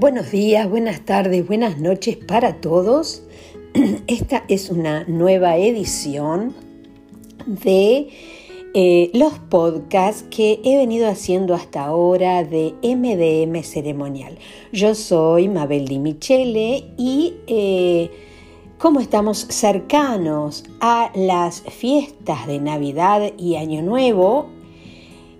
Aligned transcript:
Buenos 0.00 0.30
días, 0.30 0.70
buenas 0.70 1.04
tardes, 1.04 1.44
buenas 1.44 1.80
noches 1.80 2.16
para 2.16 2.60
todos. 2.60 3.24
Esta 4.06 4.44
es 4.46 4.70
una 4.70 5.02
nueva 5.08 5.56
edición 5.56 6.54
de 7.44 8.06
eh, 8.74 9.10
los 9.12 9.32
podcasts 9.50 10.24
que 10.30 10.60
he 10.62 10.76
venido 10.76 11.08
haciendo 11.08 11.52
hasta 11.52 11.84
ahora 11.84 12.44
de 12.44 12.74
MDM 12.80 13.60
ceremonial. 13.64 14.38
Yo 14.72 14.94
soy 14.94 15.48
Mabel 15.48 15.88
Di 15.88 15.98
Michele 15.98 16.84
y 16.96 17.34
eh, 17.48 18.08
como 18.78 19.00
estamos 19.00 19.48
cercanos 19.48 20.62
a 20.78 21.10
las 21.16 21.62
fiestas 21.62 22.46
de 22.46 22.60
Navidad 22.60 23.32
y 23.36 23.56
Año 23.56 23.82
Nuevo, 23.82 24.46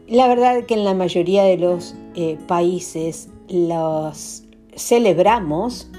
la 0.08 0.26
verdad 0.26 0.64
que 0.64 0.74
en 0.74 0.82
la 0.82 0.94
mayoría 0.94 1.44
de 1.44 1.58
los 1.58 1.94
eh, 2.16 2.36
países 2.48 3.28
los 3.48 4.47
celebramos. 4.78 5.90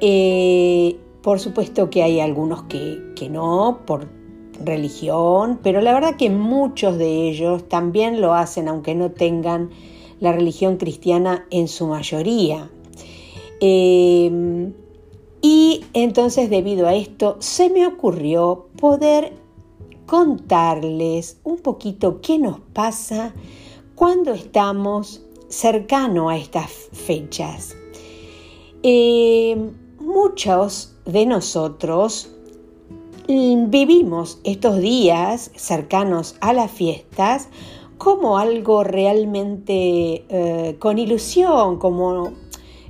Eh, 0.00 0.98
por 1.22 1.38
supuesto 1.40 1.88
que 1.88 2.02
hay 2.02 2.20
algunos 2.20 2.64
que, 2.64 3.12
que 3.14 3.30
no, 3.30 3.80
por 3.86 4.08
religión, 4.64 5.60
pero 5.62 5.80
la 5.80 5.92
verdad 5.94 6.16
que 6.16 6.30
muchos 6.30 6.98
de 6.98 7.28
ellos 7.28 7.68
también 7.68 8.20
lo 8.20 8.34
hacen 8.34 8.68
aunque 8.68 8.94
no 8.94 9.10
tengan 9.10 9.70
la 10.20 10.32
religión 10.32 10.76
cristiana 10.76 11.46
en 11.50 11.68
su 11.68 11.86
mayoría. 11.86 12.70
Em, 13.60 14.72
y 15.40 15.84
entonces 15.92 16.50
debido 16.50 16.86
a 16.86 16.94
esto 16.94 17.36
se 17.40 17.70
me 17.70 17.86
ocurrió 17.86 18.66
poder 18.80 19.32
contarles 20.06 21.38
un 21.44 21.58
poquito 21.58 22.20
qué 22.20 22.38
nos 22.38 22.60
pasa 22.72 23.34
cuando 23.94 24.32
estamos 24.32 25.22
cercano 25.48 26.28
a 26.28 26.36
estas 26.36 26.70
fechas. 26.92 27.76
Eh, 28.84 29.70
muchos 30.00 30.96
de 31.04 31.24
nosotros 31.24 32.30
vivimos 33.28 34.40
estos 34.42 34.80
días 34.80 35.52
cercanos 35.54 36.34
a 36.40 36.52
las 36.52 36.70
fiestas 36.70 37.48
como 37.96 38.38
algo 38.38 38.82
realmente 38.82 40.24
eh, 40.28 40.76
con 40.80 40.98
ilusión, 40.98 41.78
como 41.78 42.32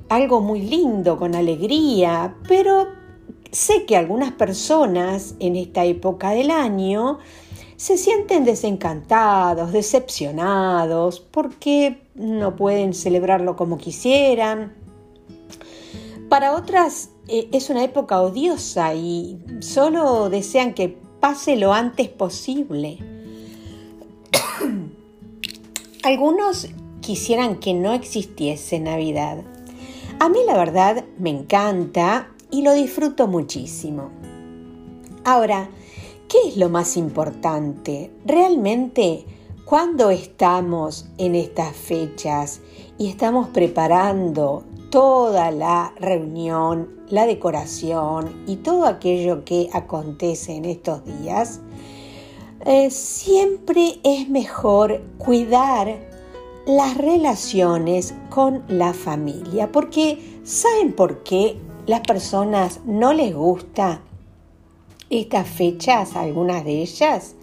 algo 0.09 0.41
muy 0.41 0.63
lindo, 0.63 1.19
con 1.19 1.35
alegría, 1.35 2.37
pero 2.48 2.87
sé 3.51 3.85
que 3.85 3.95
algunas 3.95 4.33
personas 4.33 5.35
en 5.41 5.57
esta 5.57 5.85
época 5.85 6.31
del 6.31 6.51
año 6.51 7.19
se 7.77 7.98
sienten 7.98 8.45
desencantados, 8.45 9.73
decepcionados, 9.73 11.20
porque 11.20 12.01
no 12.15 12.57
pueden 12.57 12.95
celebrarlo 12.95 13.57
como 13.57 13.77
quisieran, 13.77 14.81
para 16.33 16.55
otras 16.55 17.11
eh, 17.28 17.50
es 17.52 17.69
una 17.69 17.84
época 17.84 18.22
odiosa 18.22 18.94
y 18.94 19.38
solo 19.61 20.30
desean 20.30 20.72
que 20.72 20.89
pase 21.20 21.56
lo 21.56 21.74
antes 21.74 22.08
posible. 22.08 22.97
Algunos 26.02 26.69
quisieran 27.02 27.61
que 27.61 27.74
no 27.74 27.92
existiese 27.92 28.80
Navidad. 28.80 29.42
A 30.20 30.30
mí 30.30 30.39
la 30.47 30.56
verdad 30.56 31.05
me 31.19 31.28
encanta 31.28 32.30
y 32.50 32.62
lo 32.62 32.72
disfruto 32.72 33.27
muchísimo. 33.27 34.11
Ahora, 35.24 35.69
¿qué 36.30 36.48
es 36.48 36.56
lo 36.56 36.70
más 36.70 36.96
importante? 36.96 38.11
Realmente, 38.24 39.27
cuando 39.67 40.08
estamos 40.08 41.11
en 41.19 41.34
estas 41.34 41.77
fechas 41.77 42.62
y 42.96 43.11
estamos 43.11 43.48
preparando 43.48 44.64
toda 44.93 45.51
la 45.51 45.95
reunión, 45.98 46.91
la 47.09 47.25
decoración 47.25 48.45
y 48.47 48.57
todo 48.57 48.85
aquello 48.85 49.42
que 49.42 49.70
acontece 49.73 50.55
en 50.55 50.67
estos 50.67 51.03
días, 51.07 51.61
eh, 52.67 52.91
siempre 52.91 54.01
es 54.05 54.29
mejor 54.29 55.01
cuidar 55.17 55.97
las 56.67 56.98
relaciones 56.98 58.14
con 58.29 58.64
la 58.69 58.92
familia, 58.92 59.73
porque 59.73 60.19
¿saben 60.45 60.92
por 60.92 61.23
qué 61.23 61.57
las 61.86 62.01
personas 62.02 62.81
no 62.85 63.14
les 63.14 63.35
gusta 63.35 64.02
estas 65.08 65.48
fechas, 65.48 66.17
algunas 66.17 66.67
de 66.67 66.83
ellas? 66.83 67.35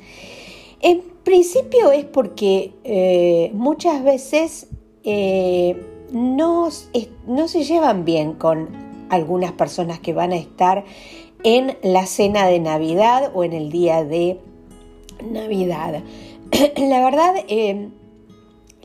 En 0.81 1.01
principio 1.23 1.91
es 1.91 2.05
porque 2.05 2.75
eh, 2.83 3.49
muchas 3.55 4.03
veces 4.03 4.67
eh, 5.03 5.88
no, 6.11 6.69
se 6.71 7.63
llevan 7.63 8.05
bien 8.05 8.33
con 8.33 8.69
algunas 9.09 9.51
personas 9.51 9.99
que 9.99 10.13
van 10.13 10.31
a 10.31 10.37
estar 10.37 10.83
en 11.43 11.77
la 11.83 12.05
cena 12.05 12.45
de 12.45 12.59
Navidad 12.59 13.31
o 13.33 13.43
en 13.43 13.53
el 13.53 13.71
día 13.71 14.03
de 14.03 14.39
Navidad. 15.23 16.03
La 16.77 17.03
verdad, 17.03 17.35
eh, 17.47 17.89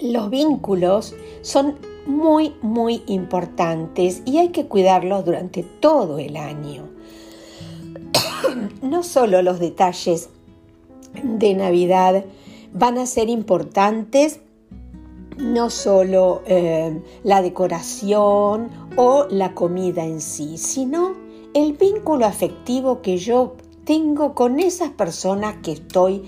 los 0.00 0.30
vínculos 0.30 1.14
son 1.42 1.78
muy, 2.06 2.54
muy 2.62 3.02
importantes 3.06 4.22
y 4.24 4.38
hay 4.38 4.48
que 4.48 4.66
cuidarlos 4.66 5.24
durante 5.24 5.62
todo 5.62 6.18
el 6.18 6.36
año. 6.36 6.88
No 8.82 9.02
solo 9.02 9.42
los 9.42 9.58
detalles 9.58 10.28
de 11.22 11.54
Navidad 11.54 12.24
van 12.72 12.98
a 12.98 13.06
ser 13.06 13.28
importantes 13.28 14.40
no 15.38 15.70
solo 15.70 16.42
eh, 16.46 17.00
la 17.22 17.42
decoración 17.42 18.70
o 18.96 19.26
la 19.30 19.54
comida 19.54 20.04
en 20.04 20.20
sí, 20.20 20.58
sino 20.58 21.14
el 21.54 21.74
vínculo 21.74 22.26
afectivo 22.26 23.02
que 23.02 23.16
yo 23.16 23.56
tengo 23.84 24.34
con 24.34 24.60
esas 24.60 24.90
personas 24.90 25.56
que 25.62 25.72
estoy 25.72 26.24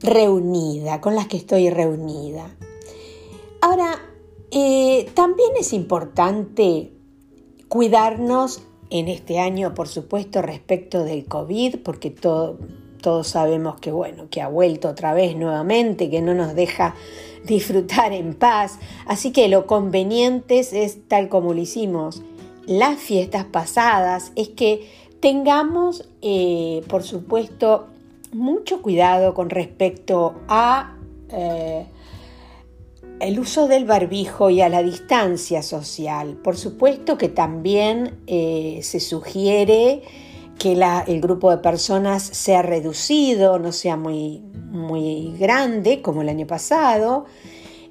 reunida, 0.00 1.00
con 1.00 1.14
las 1.14 1.26
que 1.26 1.36
estoy 1.36 1.70
reunida. 1.70 2.56
Ahora, 3.60 3.98
eh, 4.50 5.10
también 5.14 5.50
es 5.58 5.72
importante 5.72 6.92
cuidarnos 7.68 8.62
en 8.90 9.08
este 9.08 9.38
año, 9.38 9.74
por 9.74 9.88
supuesto, 9.88 10.40
respecto 10.40 11.04
del 11.04 11.26
COVID, 11.26 11.80
porque 11.84 12.10
todos 13.00 13.28
sabemos 13.28 13.80
que, 13.80 13.90
bueno, 13.90 14.28
que 14.30 14.42
ha 14.42 14.48
vuelto 14.48 14.88
otra 14.88 15.14
vez 15.14 15.36
nuevamente, 15.36 16.10
que 16.10 16.20
no 16.20 16.34
nos 16.34 16.54
deja 16.54 16.94
disfrutar 17.44 18.12
en 18.12 18.34
paz. 18.34 18.78
Así 19.06 19.32
que 19.32 19.48
lo 19.48 19.66
conveniente 19.66 20.58
es 20.58 21.08
tal 21.08 21.28
como 21.28 21.54
lo 21.54 21.60
hicimos 21.60 22.22
las 22.66 22.98
fiestas 22.98 23.46
pasadas, 23.46 24.30
es 24.36 24.50
que 24.50 24.90
tengamos, 25.20 26.06
eh, 26.20 26.82
por 26.88 27.02
supuesto, 27.02 27.86
mucho 28.32 28.82
cuidado 28.82 29.32
con 29.32 29.48
respecto 29.48 30.34
a 30.48 30.94
eh, 31.30 31.86
el 33.20 33.40
uso 33.40 33.68
del 33.68 33.86
barbijo 33.86 34.50
y 34.50 34.60
a 34.60 34.68
la 34.68 34.82
distancia 34.82 35.62
social. 35.62 36.36
Por 36.36 36.56
supuesto 36.56 37.16
que 37.16 37.30
también 37.30 38.18
eh, 38.26 38.80
se 38.82 39.00
sugiere 39.00 40.02
que 40.58 40.72
el 40.72 41.20
grupo 41.20 41.50
de 41.50 41.58
personas 41.58 42.22
sea 42.22 42.62
reducido, 42.62 43.58
no 43.58 43.72
sea 43.72 43.96
muy, 43.96 44.42
muy 44.70 45.34
grande 45.38 46.02
como 46.02 46.22
el 46.22 46.28
año 46.28 46.46
pasado, 46.46 47.26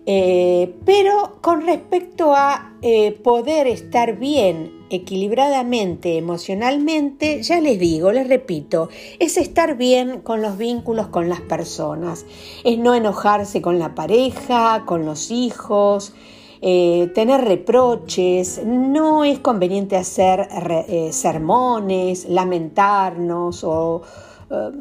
eh, 0.05 0.75
pero 0.85 1.39
con 1.41 1.65
respecto 1.65 2.33
a 2.33 2.73
eh, 2.81 3.11
poder 3.23 3.67
estar 3.67 4.17
bien 4.17 4.71
equilibradamente, 4.89 6.17
emocionalmente, 6.17 7.43
ya 7.43 7.59
les 7.59 7.77
digo, 7.77 8.11
les 8.11 8.27
repito, 8.27 8.89
es 9.19 9.37
estar 9.37 9.75
bien 9.75 10.21
con 10.21 10.41
los 10.41 10.57
vínculos 10.57 11.07
con 11.07 11.27
las 11.27 11.41
personas, 11.41 12.25
es 12.63 12.77
no 12.77 12.95
enojarse 12.95 13.61
con 13.61 13.79
la 13.79 13.95
pareja, 13.95 14.83
con 14.85 15.05
los 15.05 15.29
hijos, 15.29 16.13
eh, 16.61 17.11
tener 17.13 17.41
reproches, 17.41 18.61
no 18.65 19.23
es 19.23 19.39
conveniente 19.39 19.95
hacer 19.95 20.47
eh, 20.87 21.09
sermones, 21.11 22.27
lamentarnos 22.29 23.63
o 23.63 24.01
eh, 24.49 24.71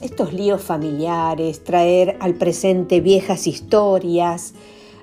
estos 0.00 0.32
líos 0.32 0.60
familiares, 0.60 1.62
traer 1.62 2.16
al 2.20 2.34
presente 2.34 3.00
viejas 3.00 3.46
historias. 3.46 4.54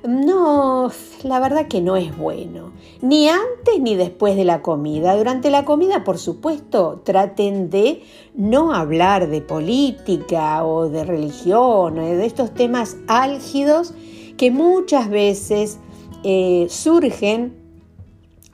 No, 0.08 0.90
la 1.24 1.40
verdad 1.42 1.68
que 1.68 1.82
no 1.82 1.98
es 1.98 2.18
bueno. 2.18 2.72
Ni 3.02 3.28
antes 3.28 3.80
ni 3.82 3.96
después 3.96 4.38
de 4.38 4.46
la 4.46 4.62
comida. 4.62 5.16
Durante 5.18 5.50
la 5.50 5.66
comida, 5.66 6.06
por 6.06 6.18
supuesto, 6.18 7.02
traten 7.04 7.70
de 7.70 8.04
no 8.34 8.74
hablar 8.74 9.30
de 9.30 9.42
política 9.42 10.66
o 10.66 10.90
de 10.90 11.04
religión, 11.04 12.00
o 12.00 12.06
de 12.06 12.26
estos 12.26 12.54
temas 12.54 12.96
álgidos 13.08 13.94
que 14.38 14.52
muchas 14.52 15.10
veces 15.10 15.80
eh, 16.24 16.68
surgen 16.70 17.54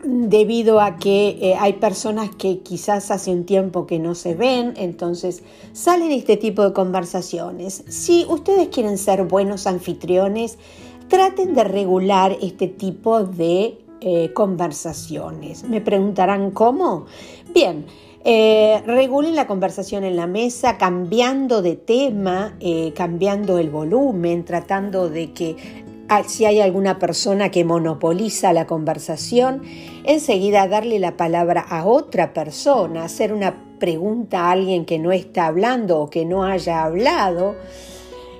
debido 0.03 0.81
a 0.81 0.97
que 0.97 1.29
eh, 1.41 1.56
hay 1.59 1.73
personas 1.73 2.29
que 2.35 2.59
quizás 2.59 3.09
hace 3.09 3.31
un 3.31 3.45
tiempo 3.45 3.88
que 3.88 3.97
no 3.97 4.13
se 4.13 4.35
ven, 4.35 4.73
entonces 4.77 5.41
salen 5.73 6.12
este 6.12 6.38
tipo 6.38 6.63
de 6.63 6.73
conversaciones. 6.73 7.83
Si 7.88 8.25
ustedes 8.29 8.67
quieren 8.67 9.00
ser 9.00 9.23
buenos 9.23 9.65
anfitriones, 9.65 10.59
traten 11.07 11.56
de 11.56 11.63
regular 11.63 12.38
este 12.39 12.67
tipo 12.67 13.23
de 13.23 13.79
eh, 14.01 14.31
conversaciones. 14.33 15.63
Me 15.63 15.81
preguntarán 15.81 16.51
cómo. 16.51 17.06
Bien, 17.53 17.85
regulen 18.85 19.35
la 19.35 19.47
conversación 19.47 20.03
en 20.03 20.15
la 20.15 20.27
mesa, 20.27 20.77
cambiando 20.77 21.61
de 21.61 21.75
tema, 21.75 22.57
cambiando 22.95 23.59
el 23.59 23.69
volumen, 23.69 24.44
tratando 24.45 25.09
de 25.09 25.31
que 25.31 25.56
si 26.28 26.46
hay 26.46 26.62
alguna 26.62 27.00
persona 27.00 27.50
que 27.52 27.66
monopoliza 27.66 28.54
la 28.54 28.68
conversación, 28.68 29.62
enseguida 30.04 30.68
darle 30.68 31.00
la 31.00 31.18
palabra 31.18 31.62
a 31.62 31.86
otra 31.86 32.34
persona, 32.34 33.04
hacer 33.04 33.34
una 33.34 33.56
pregunta 33.80 34.42
a 34.42 34.52
alguien 34.52 34.86
que 34.86 35.00
no 35.00 35.12
está 35.12 35.48
hablando 35.48 36.00
o 36.00 36.10
que 36.10 36.25
no 36.25 36.44
haya 36.44 36.84
hablado. 36.84 37.56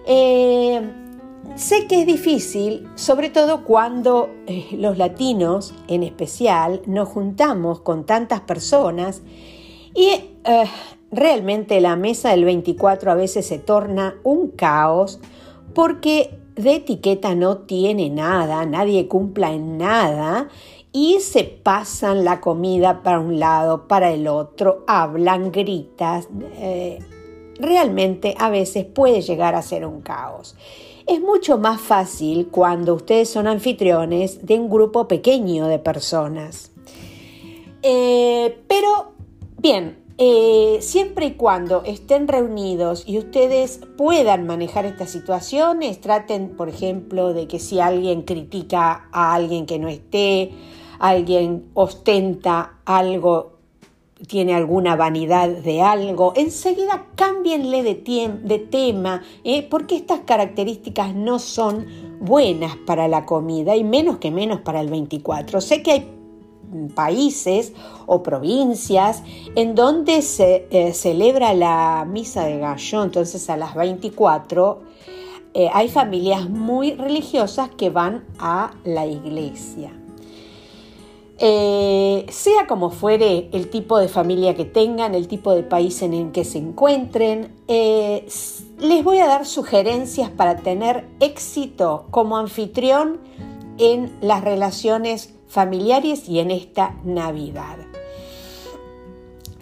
Eh, 0.08 0.82
sé 1.56 1.88
que 1.88 2.02
es 2.02 2.06
difícil, 2.06 2.88
sobre 2.96 3.30
todo 3.30 3.64
cuando 3.64 4.30
los 4.72 4.98
latinos 4.98 5.74
en 5.88 6.04
especial 6.04 6.82
nos 6.86 7.10
juntamos 7.10 7.82
con 7.82 8.06
tantas 8.06 8.42
personas 8.42 9.22
y 9.94 10.10
eh, 10.10 10.66
realmente 11.12 11.80
la 11.80 11.96
mesa 11.96 12.30
del 12.32 12.46
24 12.46 13.12
a 13.12 13.16
veces 13.16 13.46
se 13.48 13.58
torna 13.58 14.16
un 14.24 14.50
caos 14.50 15.20
porque 15.74 16.45
de 16.56 16.76
etiqueta 16.76 17.36
no 17.36 17.60
tiene 17.60 18.10
nada, 18.10 18.66
nadie 18.66 19.08
cumpla 19.08 19.52
en 19.52 19.78
nada 19.78 20.50
y 20.92 21.20
se 21.20 21.44
pasan 21.44 22.24
la 22.24 22.40
comida 22.40 23.04
para 23.04 23.20
un 23.20 23.40
lado, 23.40 23.88
para 23.88 24.12
el 24.12 24.28
otro, 24.28 24.84
hablan, 24.88 25.52
gritas. 25.52 26.28
Eh, 26.58 27.00
realmente 27.60 28.36
a 28.38 28.50
veces 28.50 28.86
puede 28.86 29.22
llegar 29.22 29.56
a 29.56 29.62
ser 29.62 29.86
un 29.86 30.02
caos. 30.02 30.56
Es 31.06 31.22
mucho 31.22 31.58
más 31.58 31.82
fácil 31.82 32.48
cuando 32.48 32.96
ustedes 32.96 33.30
son 33.30 33.48
anfitriones 33.48 34.46
de 34.46 34.58
un 34.58 34.70
grupo 34.70 35.08
pequeño 35.08 35.68
de 35.68 35.80
personas. 35.80 36.72
Eh, 37.84 38.58
pero 38.68 39.16
Bien, 39.66 39.98
eh, 40.18 40.78
siempre 40.80 41.26
y 41.26 41.32
cuando 41.32 41.84
estén 41.84 42.30
reunidos 42.30 43.04
y 43.06 43.18
ustedes 43.18 43.82
puedan 43.98 44.48
manejar 44.48 44.86
estas 44.86 45.10
situaciones, 45.10 46.00
traten, 46.00 46.56
por 46.56 46.70
ejemplo, 46.70 47.34
de 47.34 47.48
que 47.48 47.60
si 47.60 47.82
alguien 47.82 48.22
critica 48.22 49.10
a 49.12 49.34
alguien 49.34 49.66
que 49.66 49.78
no 49.78 49.90
esté, 49.90 50.54
alguien 51.00 51.66
ostenta 51.74 52.76
algo, 52.86 53.56
tiene 54.26 54.56
alguna 54.56 54.96
vanidad 54.96 55.50
de 55.50 55.82
algo, 55.82 56.32
enseguida 56.38 57.08
cámbienle 57.16 57.84
de, 57.84 57.96
de 58.42 58.60
tema, 58.60 59.22
¿eh? 59.44 59.68
porque 59.70 59.98
estas 59.98 60.22
características 60.22 61.14
no 61.14 61.40
son 61.40 61.86
buenas 62.22 62.78
para 62.78 63.10
la 63.10 63.26
comida 63.26 63.76
y 63.76 63.84
menos 63.84 64.20
que 64.20 64.32
menos 64.32 64.62
para 64.62 64.80
el 64.80 64.90
24. 64.90 65.60
Sé 65.60 65.84
que 65.84 65.92
hay 65.92 66.16
países 66.96 67.74
o 68.06 68.24
provincias 68.24 69.24
en 69.56 69.76
donde 69.76 70.22
se 70.22 70.68
eh, 70.70 70.94
celebra 70.94 71.54
la 71.54 72.06
misa 72.10 72.46
de 72.46 72.60
gallo, 72.60 73.04
entonces 73.04 73.50
a 73.50 73.58
las 73.58 73.76
24 73.76 74.80
eh, 75.54 75.70
hay 75.74 75.88
familias 75.90 76.50
muy 76.50 76.94
religiosas 76.94 77.70
que 77.70 77.90
van 77.90 78.26
a 78.40 78.74
la 78.84 79.06
iglesia. 79.06 79.92
Eh, 81.38 82.26
sea 82.30 82.66
como 82.66 82.92
fuere 82.92 83.50
el 83.52 83.70
tipo 83.70 83.98
de 84.00 84.08
familia 84.08 84.56
que 84.56 84.64
tengan, 84.64 85.16
el 85.16 85.28
tipo 85.28 85.54
de 85.54 85.64
país 85.64 86.02
en 86.02 86.14
el 86.14 86.32
que 86.32 86.46
se 86.46 86.60
encuentren, 86.60 87.54
les 87.68 89.04
voy 89.04 89.20
a 89.20 89.28
dar 89.28 89.46
sugerencias 89.46 90.30
para 90.30 90.58
tener 90.58 91.06
éxito 91.20 92.06
como 92.10 92.38
anfitrión 92.38 93.20
en 93.78 94.16
las 94.22 94.44
relaciones 94.44 95.35
familiares 95.56 96.28
y 96.28 96.40
en 96.40 96.52
esta 96.52 96.98
Navidad. 97.06 97.78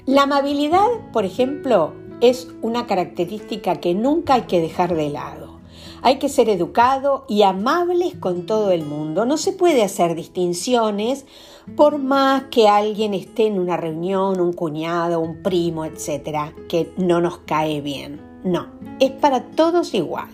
La 0.07 0.23
amabilidad, 0.23 0.87
por 1.13 1.23
ejemplo, 1.23 1.93
es 2.19 2.47
una 2.63 2.87
característica 2.87 3.75
que 3.75 3.93
nunca 3.93 4.33
hay 4.33 4.41
que 4.41 4.59
dejar 4.59 4.95
de 4.95 5.11
lado. 5.11 5.59
Hay 6.01 6.17
que 6.17 6.29
ser 6.29 6.49
educado 6.49 7.25
y 7.29 7.43
amables 7.43 8.15
con 8.15 8.47
todo 8.47 8.71
el 8.71 8.83
mundo. 8.83 9.25
No 9.25 9.37
se 9.37 9.53
puede 9.53 9.83
hacer 9.83 10.15
distinciones 10.15 11.27
por 11.75 11.99
más 11.99 12.45
que 12.49 12.67
alguien 12.67 13.13
esté 13.13 13.45
en 13.45 13.59
una 13.59 13.77
reunión, 13.77 14.41
un 14.41 14.51
cuñado, 14.51 15.19
un 15.19 15.43
primo, 15.43 15.85
etcétera, 15.85 16.55
que 16.67 16.91
no 16.97 17.21
nos 17.21 17.37
cae 17.45 17.81
bien. 17.81 18.19
No, 18.43 18.65
es 18.99 19.11
para 19.11 19.51
todos 19.51 19.93
igual. 19.93 20.31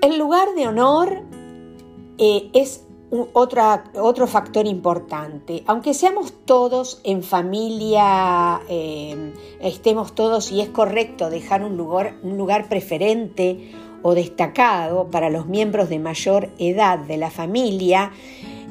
El 0.00 0.18
lugar 0.18 0.54
de 0.54 0.66
honor 0.66 1.22
eh, 2.16 2.48
es 2.54 2.83
otro 3.32 4.26
factor 4.26 4.66
importante. 4.66 5.62
Aunque 5.66 5.94
seamos 5.94 6.32
todos 6.44 7.00
en 7.04 7.22
familia, 7.22 8.60
eh, 8.68 9.32
estemos 9.60 10.14
todos 10.14 10.50
y 10.50 10.60
es 10.60 10.68
correcto 10.68 11.30
dejar 11.30 11.62
un 11.62 11.76
lugar, 11.76 12.16
un 12.22 12.36
lugar 12.36 12.68
preferente 12.68 13.72
o 14.02 14.14
destacado 14.14 15.10
para 15.10 15.30
los 15.30 15.46
miembros 15.46 15.88
de 15.88 15.98
mayor 15.98 16.50
edad 16.58 16.98
de 16.98 17.16
la 17.16 17.30
familia, 17.30 18.12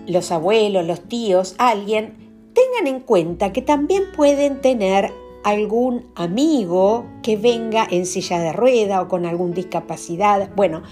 los 0.08 0.32
abuelos, 0.32 0.86
los 0.86 1.02
tíos, 1.02 1.56
alguien, 1.58 2.52
tengan 2.54 2.88
en 2.88 3.02
cuenta 3.02 3.52
que 3.52 3.62
también 3.62 4.04
pueden 4.16 4.62
tener 4.62 5.12
algún 5.44 6.06
amigo 6.16 7.06
que 7.22 7.36
venga 7.38 7.88
en 7.90 8.06
silla 8.06 8.40
de 8.40 8.54
rueda 8.54 9.02
o 9.02 9.08
con 9.08 9.26
alguna 9.26 9.56
discapacidad. 9.56 10.50
Bueno, 10.56 10.84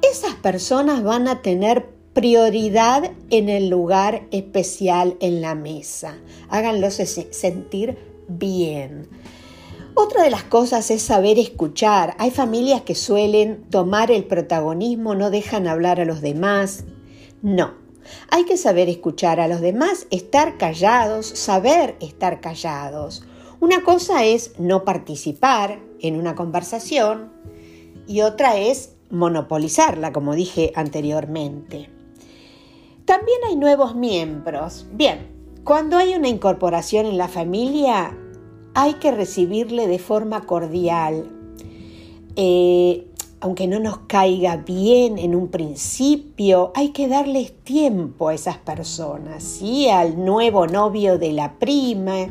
esas 0.00 0.34
personas 0.34 1.02
van 1.02 1.28
a 1.28 1.42
tener 1.42 1.97
prioridad 2.18 3.12
en 3.30 3.48
el 3.48 3.68
lugar 3.68 4.26
especial 4.32 5.16
en 5.20 5.40
la 5.40 5.54
mesa. 5.54 6.18
Háganlos 6.48 6.94
sentir 6.94 7.96
bien. 8.26 9.08
Otra 9.94 10.24
de 10.24 10.30
las 10.30 10.42
cosas 10.42 10.90
es 10.90 11.00
saber 11.00 11.38
escuchar. 11.38 12.16
Hay 12.18 12.32
familias 12.32 12.82
que 12.82 12.96
suelen 12.96 13.62
tomar 13.70 14.10
el 14.10 14.24
protagonismo, 14.24 15.14
no 15.14 15.30
dejan 15.30 15.68
hablar 15.68 16.00
a 16.00 16.04
los 16.04 16.20
demás. 16.20 16.86
No, 17.40 17.74
hay 18.32 18.44
que 18.46 18.56
saber 18.56 18.88
escuchar 18.88 19.38
a 19.38 19.46
los 19.46 19.60
demás, 19.60 20.08
estar 20.10 20.58
callados, 20.58 21.24
saber 21.24 21.94
estar 22.00 22.40
callados. 22.40 23.22
Una 23.60 23.84
cosa 23.84 24.24
es 24.24 24.58
no 24.58 24.82
participar 24.82 25.78
en 26.00 26.16
una 26.16 26.34
conversación 26.34 27.30
y 28.08 28.22
otra 28.22 28.58
es 28.58 28.96
monopolizarla, 29.08 30.12
como 30.12 30.34
dije 30.34 30.72
anteriormente. 30.74 31.96
También 33.08 33.38
hay 33.48 33.56
nuevos 33.56 33.94
miembros. 33.94 34.84
Bien, 34.92 35.28
cuando 35.64 35.96
hay 35.96 36.14
una 36.14 36.28
incorporación 36.28 37.06
en 37.06 37.16
la 37.16 37.26
familia, 37.26 38.14
hay 38.74 38.94
que 38.94 39.10
recibirle 39.12 39.86
de 39.86 39.98
forma 39.98 40.42
cordial. 40.42 41.26
Eh, 42.36 43.06
aunque 43.40 43.66
no 43.66 43.80
nos 43.80 44.00
caiga 44.00 44.58
bien 44.58 45.16
en 45.16 45.34
un 45.34 45.48
principio, 45.48 46.70
hay 46.74 46.90
que 46.90 47.08
darles 47.08 47.54
tiempo 47.64 48.28
a 48.28 48.34
esas 48.34 48.58
personas, 48.58 49.42
¿sí? 49.42 49.88
Al 49.88 50.22
nuevo 50.22 50.66
novio 50.66 51.16
de 51.16 51.32
la 51.32 51.58
prima. 51.58 52.26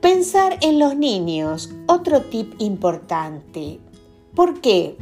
Pensar 0.00 0.58
en 0.62 0.80
los 0.80 0.96
niños, 0.96 1.70
otro 1.86 2.22
tip 2.22 2.54
importante. 2.58 3.78
¿Por 4.34 4.60
qué? 4.60 4.96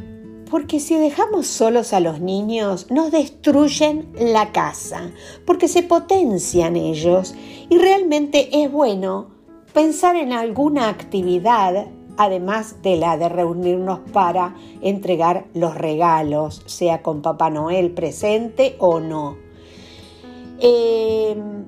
Porque 0.49 0.79
si 0.79 0.97
dejamos 0.97 1.47
solos 1.47 1.93
a 1.93 1.99
los 1.99 2.19
niños 2.19 2.91
nos 2.91 3.11
destruyen 3.11 4.11
la 4.19 4.51
casa, 4.51 5.11
porque 5.45 5.67
se 5.67 5.83
potencian 5.83 6.75
ellos 6.75 7.33
y 7.69 7.77
realmente 7.77 8.63
es 8.63 8.71
bueno 8.71 9.27
pensar 9.73 10.15
en 10.15 10.33
alguna 10.33 10.89
actividad 10.89 11.87
además 12.17 12.81
de 12.81 12.97
la 12.97 13.17
de 13.17 13.29
reunirnos 13.29 13.99
para 14.11 14.55
entregar 14.81 15.45
los 15.53 15.75
regalos, 15.75 16.61
sea 16.65 17.01
con 17.01 17.21
Papá 17.21 17.49
Noel 17.49 17.91
presente 17.91 18.75
o 18.79 18.99
no. 18.99 19.37
Em, 20.59 21.65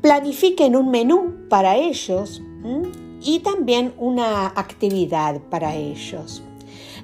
planifiquen 0.00 0.76
un 0.76 0.90
menú 0.90 1.46
para 1.48 1.76
ellos 1.76 2.42
y 3.22 3.40
también 3.40 3.94
una 3.98 4.46
actividad 4.48 5.40
para 5.50 5.74
ellos. 5.74 6.42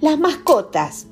Las 0.01 0.17
mascotas, 0.17 1.09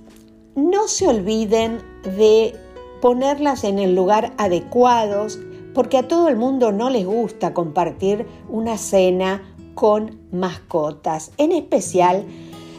no 0.54 0.86
se 0.86 1.08
olviden 1.08 1.80
de 2.04 2.54
ponerlas 3.02 3.64
en 3.64 3.80
el 3.80 3.96
lugar 3.96 4.32
adecuado 4.38 5.26
porque 5.74 5.98
a 5.98 6.06
todo 6.06 6.28
el 6.28 6.36
mundo 6.36 6.70
no 6.70 6.88
les 6.88 7.04
gusta 7.04 7.52
compartir 7.52 8.26
una 8.48 8.78
cena 8.78 9.42
con 9.74 10.20
mascotas, 10.30 11.32
en 11.36 11.50
especial 11.50 12.24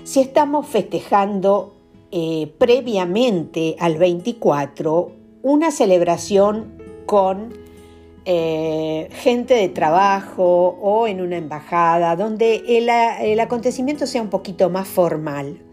si 0.05 0.21
estamos 0.21 0.65
festejando 0.67 1.73
eh, 2.11 2.53
previamente 2.57 3.75
al 3.77 3.97
24 3.97 5.11
una 5.43 5.71
celebración 5.71 6.81
con 7.05 7.53
eh, 8.23 9.09
gente 9.11 9.55
de 9.55 9.67
trabajo 9.67 10.77
o 10.81 11.05
en 11.05 11.19
una 11.19 11.35
embajada, 11.35 12.15
donde 12.15 12.63
el 12.65 13.39
acontecimiento 13.41 14.07
sea 14.07 14.21
un 14.21 14.29
poquito 14.29 14.69
más 14.69 14.87
formal. 14.87 15.66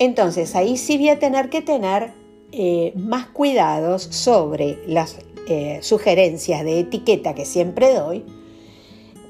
Entonces 0.00 0.56
ahí 0.56 0.78
sí 0.78 0.96
voy 0.96 1.10
a 1.10 1.18
tener 1.18 1.50
que 1.50 1.60
tener 1.60 2.12
eh, 2.52 2.92
más 2.96 3.26
cuidados 3.26 4.02
sobre 4.02 4.78
las 4.86 5.18
eh, 5.46 5.78
sugerencias 5.82 6.64
de 6.64 6.80
etiqueta 6.80 7.34
que 7.34 7.44
siempre 7.44 7.94
doy, 7.94 8.24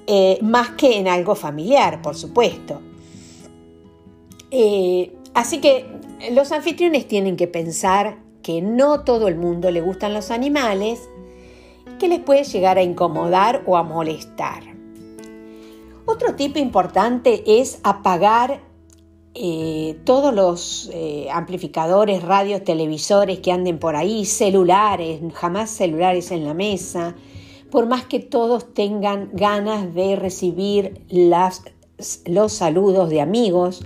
eh, 0.06 0.38
más 0.42 0.70
que 0.70 0.96
en 0.98 1.08
algo 1.08 1.34
familiar, 1.34 2.00
por 2.02 2.14
supuesto. 2.14 2.80
así 5.34 5.60
que 5.60 5.86
los 6.32 6.52
anfitriones 6.52 7.06
tienen 7.08 7.36
que 7.36 7.48
pensar 7.48 8.18
que 8.42 8.62
no 8.62 9.00
todo 9.00 9.26
el 9.26 9.34
mundo 9.36 9.72
le 9.72 9.80
gustan 9.80 10.14
los 10.14 10.30
animales, 10.30 11.00
que 11.98 12.06
les 12.06 12.20
puede 12.20 12.44
llegar 12.44 12.78
a 12.78 12.82
incomodar 12.82 13.64
o 13.66 13.76
a 13.76 13.82
molestar. 13.82 14.62
Otro 16.06 16.36
tip 16.36 16.56
importante 16.56 17.42
es 17.60 17.80
apagar 17.82 18.69
eh, 19.34 19.96
todos 20.04 20.34
los 20.34 20.90
eh, 20.92 21.28
amplificadores, 21.32 22.22
radios, 22.22 22.64
televisores 22.64 23.38
que 23.38 23.52
anden 23.52 23.78
por 23.78 23.94
ahí, 23.94 24.24
celulares, 24.24 25.20
jamás 25.34 25.70
celulares 25.70 26.32
en 26.32 26.44
la 26.44 26.54
mesa, 26.54 27.14
por 27.70 27.86
más 27.86 28.04
que 28.04 28.18
todos 28.18 28.74
tengan 28.74 29.30
ganas 29.32 29.94
de 29.94 30.16
recibir 30.16 31.02
los 31.10 32.52
saludos 32.52 33.08
de 33.08 33.20
amigos, 33.20 33.84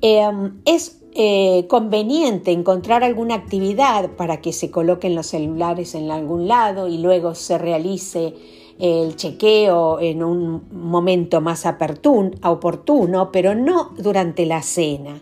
em, 0.00 0.60
es 0.64 1.00
eh, 1.14 1.66
conveniente 1.68 2.50
encontrar 2.50 3.04
alguna 3.04 3.36
actividad 3.36 4.10
para 4.16 4.40
que 4.40 4.52
se 4.52 4.72
coloquen 4.72 5.14
los 5.14 5.28
celulares 5.28 5.94
en 5.94 6.10
algún 6.10 6.48
lado 6.48 6.88
y 6.88 6.98
luego 6.98 7.36
se 7.36 7.56
realice 7.58 8.34
el 8.78 9.16
chequeo 9.16 10.00
en 10.00 10.22
un 10.22 10.62
momento 10.72 11.40
más 11.40 11.64
oportuno, 11.66 13.30
pero 13.32 13.54
no 13.54 13.92
durante 13.96 14.46
la 14.46 14.62
cena. 14.62 15.20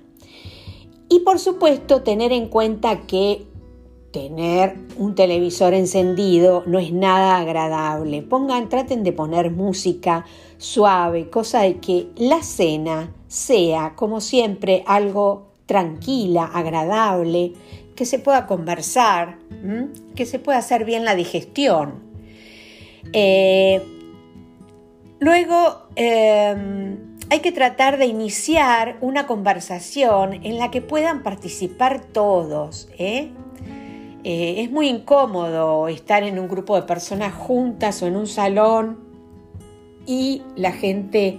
Y 1.08 1.20
por 1.20 1.38
supuesto 1.38 2.02
tener 2.02 2.32
en 2.32 2.48
cuenta 2.48 3.02
que 3.02 3.46
tener 4.12 4.76
un 4.96 5.14
televisor 5.14 5.74
encendido 5.74 6.62
no 6.66 6.78
es 6.78 6.92
nada 6.92 7.38
agradable. 7.38 8.22
Pongan, 8.22 8.68
traten 8.68 9.02
de 9.02 9.12
poner 9.12 9.50
música 9.50 10.24
suave, 10.58 11.28
cosa 11.28 11.62
de 11.62 11.80
que 11.80 12.08
la 12.16 12.42
cena 12.42 13.12
sea, 13.26 13.94
como 13.96 14.20
siempre, 14.20 14.84
algo 14.86 15.52
tranquila, 15.66 16.44
agradable, 16.44 17.54
que 17.96 18.06
se 18.06 18.18
pueda 18.18 18.46
conversar, 18.46 19.38
que 20.14 20.26
se 20.26 20.38
pueda 20.38 20.58
hacer 20.58 20.84
bien 20.84 21.04
la 21.04 21.14
digestión. 21.14 22.11
Eh, 23.12 23.80
luego, 25.20 25.86
em, 25.96 27.16
hay 27.30 27.40
que 27.40 27.52
tratar 27.52 27.98
de 27.98 28.06
iniciar 28.06 28.96
una 29.00 29.26
conversación 29.26 30.34
en 30.44 30.58
la 30.58 30.70
que 30.70 30.82
puedan 30.82 31.22
participar 31.22 32.04
todos. 32.04 32.88
¿eh? 32.98 33.30
Eh, 34.24 34.54
es 34.58 34.70
muy 34.70 34.88
incómodo 34.88 35.88
estar 35.88 36.22
en 36.22 36.38
un 36.38 36.48
grupo 36.48 36.76
de 36.76 36.82
personas 36.82 37.34
juntas 37.34 38.02
o 38.02 38.06
en 38.06 38.16
un 38.16 38.26
salón 38.26 38.98
y 40.06 40.42
la 40.56 40.72
gente, 40.72 41.38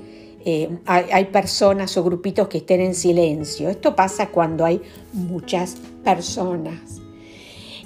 hay 0.86 1.26
personas 1.26 1.96
o 1.98 2.04
grupitos 2.04 2.48
que 2.48 2.60
estén 2.60 2.82
en 2.82 2.96
silencio. 2.96 3.70
Esto 3.70 3.96
pasa 3.96 4.28
cuando 4.28 4.66
hay 4.66 4.82
muchas 5.14 5.78
personas. 6.04 7.03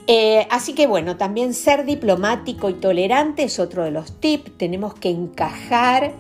Eh, 0.10 0.48
así 0.50 0.74
que 0.74 0.88
bueno, 0.88 1.18
también 1.18 1.54
ser 1.54 1.84
diplomático 1.84 2.70
y 2.70 2.76
tolerante 2.76 3.44
es 3.44 3.60
otro 3.60 3.84
de 3.84 3.92
los 3.92 4.20
tips. 4.22 4.58
Tenemos 4.58 4.94
que 4.94 5.10
encajar 5.10 6.14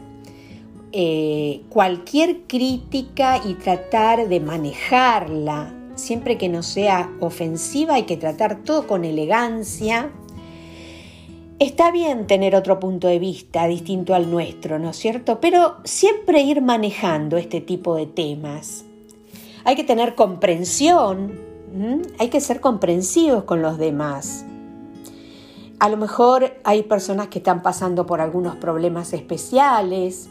eh, 0.92 1.62
cualquier 1.70 2.42
crítica 2.48 3.42
y 3.46 3.54
tratar 3.54 4.28
de 4.28 4.42
manejarla. 4.42 5.74
Siempre 5.96 6.38
que 6.38 6.50
no 6.50 6.64
sea 6.64 7.10
ofensiva 7.22 7.96
hay 7.96 8.04
que 8.04 8.18
tratar 8.18 8.64
todo 8.64 8.88
con 8.88 9.06
elegancia. 9.06 10.12
Está 11.60 11.90
bien 11.90 12.28
tener 12.28 12.56
otro 12.56 12.80
punto 12.80 13.08
de 13.08 13.20
vista 13.20 13.68
distinto 13.68 14.14
al 14.14 14.30
nuestro, 14.30 14.80
¿no 14.80 14.92
es 14.92 14.98
cierto? 14.98 15.40
Pero 15.40 15.78
siempre 15.86 16.42
ir 16.42 16.62
manejando 16.62 17.38
este 17.38 17.62
tipo 17.62 17.96
de 17.96 18.06
temas. 18.06 18.84
Hay 19.64 19.76
que 19.76 19.84
tener 19.84 20.14
comprensión 20.14 21.47
hay 22.20 22.30
que 22.30 22.42
ser 22.42 22.62
comprensivos 22.62 23.44
con 23.44 23.62
los 23.62 23.78
demás. 23.78 24.46
A 25.80 25.90
lo 25.90 25.98
mejor 25.98 26.54
hay 26.64 26.84
personas 26.84 27.28
que 27.28 27.38
están 27.38 27.62
pasando 27.62 28.06
por 28.06 28.22
algunos 28.22 28.56
problemas 28.56 29.14
especiales. 29.14 30.30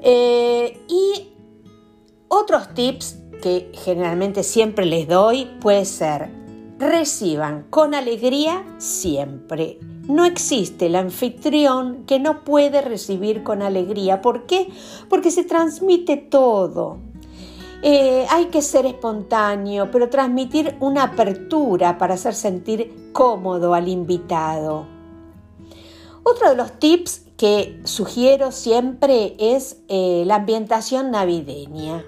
Eh, 0.00 0.80
y 0.88 1.32
otros 2.28 2.72
tips 2.74 3.18
que 3.42 3.72
generalmente 3.74 4.42
siempre 4.42 4.86
les 4.86 5.08
doy 5.08 5.48
puede 5.60 5.84
ser, 5.84 6.30
reciban 6.78 7.66
con 7.70 7.94
alegría 7.94 8.64
siempre. 8.78 9.78
No 10.06 10.24
existe 10.24 10.86
el 10.86 10.96
anfitrión 10.96 12.04
que 12.06 12.18
no 12.18 12.44
puede 12.44 12.80
recibir 12.80 13.42
con 13.42 13.60
alegría. 13.60 14.22
¿Por 14.22 14.46
qué? 14.46 14.68
Porque 15.08 15.30
se 15.30 15.44
transmite 15.44 16.16
todo. 16.16 16.98
Eh, 17.82 18.26
hay 18.28 18.46
que 18.46 18.60
ser 18.60 18.86
espontáneo, 18.86 19.90
pero 19.90 20.08
transmitir 20.08 20.76
una 20.80 21.04
apertura 21.04 21.96
para 21.96 22.14
hacer 22.14 22.34
sentir 22.34 23.10
cómodo 23.12 23.72
al 23.74 23.88
invitado. 23.88 24.86
Otro 26.24 26.50
de 26.50 26.56
los 26.56 26.72
tips 26.78 27.22
que 27.36 27.80
sugiero 27.84 28.50
siempre 28.50 29.36
es 29.38 29.78
eh, 29.88 30.24
la 30.26 30.36
ambientación 30.36 31.12
navideña. 31.12 32.04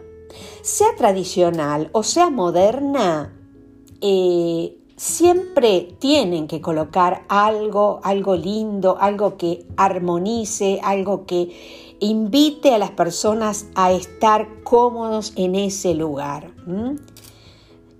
Sea 0.63 0.89
tradicional 0.97 1.89
o 1.93 2.03
sea 2.03 2.31
moderna, 2.31 3.33
eh, 4.01 4.77
siempre 4.97 5.97
tienen 5.99 6.49
que 6.49 6.61
colocar 6.61 7.25
algo, 7.29 8.01
algo 8.03 8.37
lindo, 8.37 8.99
algo 9.01 9.39
que 9.39 9.65
armonice, 9.77 10.81
algo 10.83 11.25
que 11.25 11.90
invite 12.01 12.75
a 12.75 12.79
las 12.79 12.91
personas 12.91 13.67
a 13.75 13.93
estar 13.93 14.49
cómodos 14.65 15.33
en 15.37 15.55
ese 15.55 15.95
lugar. 15.95 16.53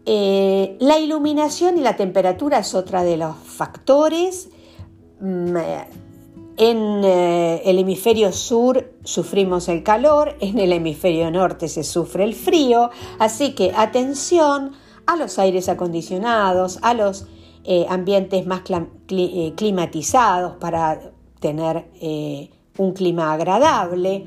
Eh, 0.07 0.77
la 0.81 0.99
iluminación 0.99 1.79
y 1.79 1.83
la 1.83 1.97
temperatura 1.97 2.59
es 2.59 2.75
otra 2.75 3.05
de 3.05 3.17
los 3.17 3.37
factores. 3.37 4.49
Mm, 5.21 5.57
eh, 5.57 5.87
en 6.57 7.05
eh, 7.05 7.63
el 7.65 7.79
hemisferio 7.79 8.33
sur 8.33 8.93
sufrimos 9.05 9.69
el 9.69 9.83
calor, 9.83 10.37
en 10.41 10.59
el 10.59 10.73
hemisferio 10.73 11.31
norte 11.31 11.69
se 11.69 11.85
sufre 11.85 12.25
el 12.25 12.35
frío, 12.35 12.91
así 13.19 13.55
que 13.55 13.73
atención 13.75 14.73
a 15.07 15.17
los 15.17 15.39
aires 15.39 15.69
acondicionados, 15.69 16.79
a 16.83 16.95
los 16.95 17.27
ambientes 17.89 18.47
más 18.47 18.63
climatizados 19.07 20.57
para 20.57 21.13
tener 21.39 21.87
un 22.81 22.93
clima 22.93 23.33
agradable. 23.33 24.27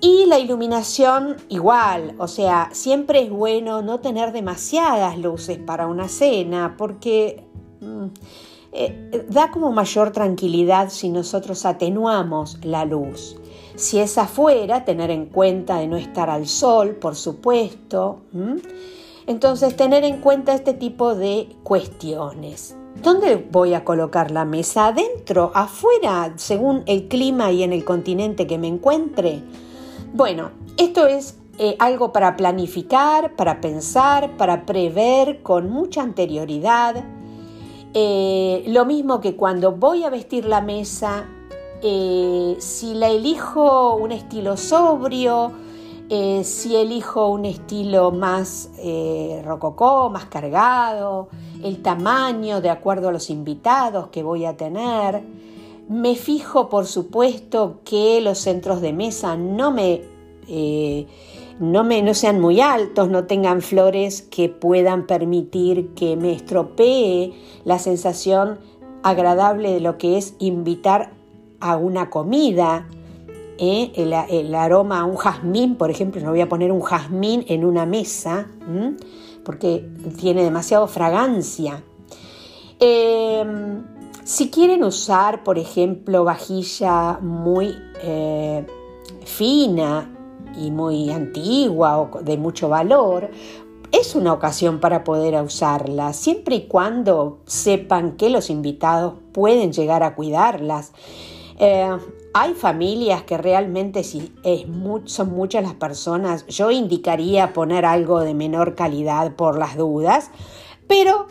Y 0.00 0.26
la 0.26 0.38
iluminación 0.38 1.36
igual, 1.48 2.14
o 2.18 2.28
sea, 2.28 2.70
siempre 2.72 3.22
es 3.22 3.30
bueno 3.30 3.82
no 3.82 4.00
tener 4.00 4.32
demasiadas 4.32 5.18
luces 5.18 5.58
para 5.58 5.86
una 5.86 6.08
cena 6.08 6.74
porque 6.76 7.44
mm, 7.80 8.06
eh, 8.72 9.26
da 9.30 9.50
como 9.50 9.72
mayor 9.72 10.10
tranquilidad 10.10 10.90
si 10.90 11.10
nosotros 11.10 11.64
atenuamos 11.64 12.58
la 12.64 12.84
luz. 12.84 13.36
Si 13.76 13.98
es 13.98 14.18
afuera, 14.18 14.84
tener 14.84 15.10
en 15.10 15.26
cuenta 15.26 15.78
de 15.78 15.86
no 15.86 15.96
estar 15.96 16.30
al 16.30 16.46
sol, 16.46 16.96
por 16.96 17.16
supuesto. 17.16 18.22
Entonces, 19.26 19.76
tener 19.76 20.04
en 20.04 20.20
cuenta 20.20 20.54
este 20.54 20.74
tipo 20.74 21.14
de 21.14 21.48
cuestiones. 21.64 22.76
¿Dónde 23.02 23.46
voy 23.50 23.74
a 23.74 23.84
colocar 23.84 24.30
la 24.30 24.44
mesa? 24.44 24.86
¿Adentro? 24.86 25.50
¿Afuera? 25.54 26.32
Según 26.36 26.82
el 26.86 27.08
clima 27.08 27.50
y 27.52 27.62
en 27.62 27.72
el 27.72 27.84
continente 27.84 28.46
que 28.46 28.56
me 28.56 28.68
encuentre. 28.68 29.42
Bueno, 30.12 30.50
esto 30.76 31.06
es 31.06 31.38
eh, 31.58 31.76
algo 31.78 32.12
para 32.12 32.36
planificar, 32.36 33.36
para 33.36 33.60
pensar, 33.60 34.36
para 34.36 34.64
prever 34.64 35.42
con 35.42 35.70
mucha 35.70 36.02
anterioridad. 36.02 37.04
Eh, 37.92 38.64
lo 38.68 38.84
mismo 38.84 39.20
que 39.20 39.36
cuando 39.36 39.72
voy 39.72 40.04
a 40.04 40.10
vestir 40.10 40.46
la 40.46 40.60
mesa, 40.60 41.26
eh, 41.82 42.56
si 42.58 42.94
la 42.94 43.08
elijo 43.10 43.96
un 43.96 44.12
estilo 44.12 44.56
sobrio, 44.56 45.52
si 46.08 46.76
elijo 46.76 47.28
un 47.28 47.44
estilo 47.44 48.10
más 48.10 48.70
rococó, 49.44 50.10
más 50.10 50.26
cargado, 50.26 51.28
el 51.62 51.80
tamaño 51.82 52.60
de 52.60 52.70
acuerdo 52.70 53.08
a 53.08 53.12
los 53.12 53.30
invitados 53.30 54.08
que 54.08 54.22
voy 54.22 54.44
a 54.44 54.56
tener. 54.56 55.22
Me 55.88 56.14
fijo, 56.14 56.68
por 56.68 56.86
supuesto, 56.86 57.80
que 57.84 58.20
los 58.20 58.38
centros 58.38 58.80
de 58.80 58.92
mesa 58.92 59.36
no 59.36 59.70
me, 59.70 60.02
eh, 60.48 61.06
no, 61.58 61.84
me, 61.84 62.02
no 62.02 62.14
sean 62.14 62.40
muy 62.40 62.60
altos, 62.60 63.08
no 63.08 63.24
tengan 63.24 63.62
flores 63.62 64.22
que 64.22 64.48
puedan 64.48 65.06
permitir 65.06 65.94
que 65.94 66.16
me 66.16 66.32
estropee 66.32 67.32
la 67.64 67.78
sensación 67.78 68.58
agradable 69.02 69.72
de 69.72 69.80
lo 69.80 69.98
que 69.98 70.16
es 70.16 70.34
invitar 70.38 71.12
a 71.60 71.76
una 71.76 72.10
comida. 72.10 72.88
¿Eh? 73.58 73.92
El, 73.96 74.54
aroma 74.54 75.00
a 75.00 75.04
un 75.04 75.16
jazmín, 75.16 75.76
por 75.76 75.90
ejemplo, 75.90 76.20
no 76.22 76.30
voy 76.30 76.40
a 76.40 76.48
poner 76.48 76.72
un 76.72 76.80
jazmín 76.80 77.44
en 77.48 77.64
una 77.64 77.86
mesa 77.86 78.48
porque 79.44 79.88
tiene 80.18 80.42
demasiado 80.42 80.86
fragancia. 80.88 81.82
Em, 82.80 83.84
si 84.24 84.50
quieren 84.50 84.82
usar, 84.82 85.44
por 85.44 85.58
ejemplo, 85.58 86.24
vajilla 86.24 87.18
muy 87.20 87.76
eh, 88.02 88.66
fina 89.24 90.10
y 90.56 90.70
muy 90.70 91.10
antigua 91.10 91.98
o 91.98 92.22
de 92.22 92.36
mucho 92.36 92.68
valor, 92.68 93.30
es 93.92 94.16
una 94.16 94.32
ocasión 94.32 94.80
para 94.80 95.04
poder 95.04 95.40
usarla, 95.40 96.12
siempre 96.14 96.56
y 96.56 96.66
cuando 96.66 97.38
sepan 97.46 98.16
que 98.16 98.28
los 98.28 98.50
invitados 98.50 99.14
pueden 99.32 99.72
llegar 99.72 100.02
a 100.02 100.16
cuidarlas. 100.16 100.92
Eh, 101.58 101.96
hay 102.36 102.54
familias 102.54 103.22
que 103.22 103.38
realmente 103.38 104.02
si 104.02 104.32
son 105.06 105.30
muchas 105.30 105.62
las 105.62 105.74
personas, 105.74 106.44
yo 106.48 106.72
indicaría 106.72 107.52
poner 107.52 107.86
algo 107.86 108.20
de 108.20 108.34
menor 108.34 108.74
calidad 108.74 109.36
por 109.36 109.56
las 109.56 109.76
dudas, 109.76 110.32
pero 110.88 111.28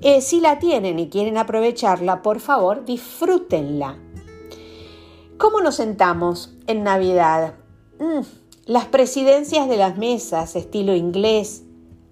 eh, 0.00 0.20
si 0.20 0.40
la 0.40 0.60
tienen 0.60 1.00
y 1.00 1.08
quieren 1.08 1.38
aprovecharla, 1.38 2.22
por 2.22 2.38
favor, 2.38 2.84
disfrútenla. 2.84 3.98
¿Cómo 5.38 5.60
nos 5.60 5.74
sentamos 5.74 6.54
en 6.68 6.84
Navidad? 6.84 7.54
Mm, 7.98 8.20
las 8.66 8.86
presidencias 8.86 9.68
de 9.68 9.76
las 9.76 9.98
mesas, 9.98 10.54
estilo 10.54 10.94
inglés 10.94 11.64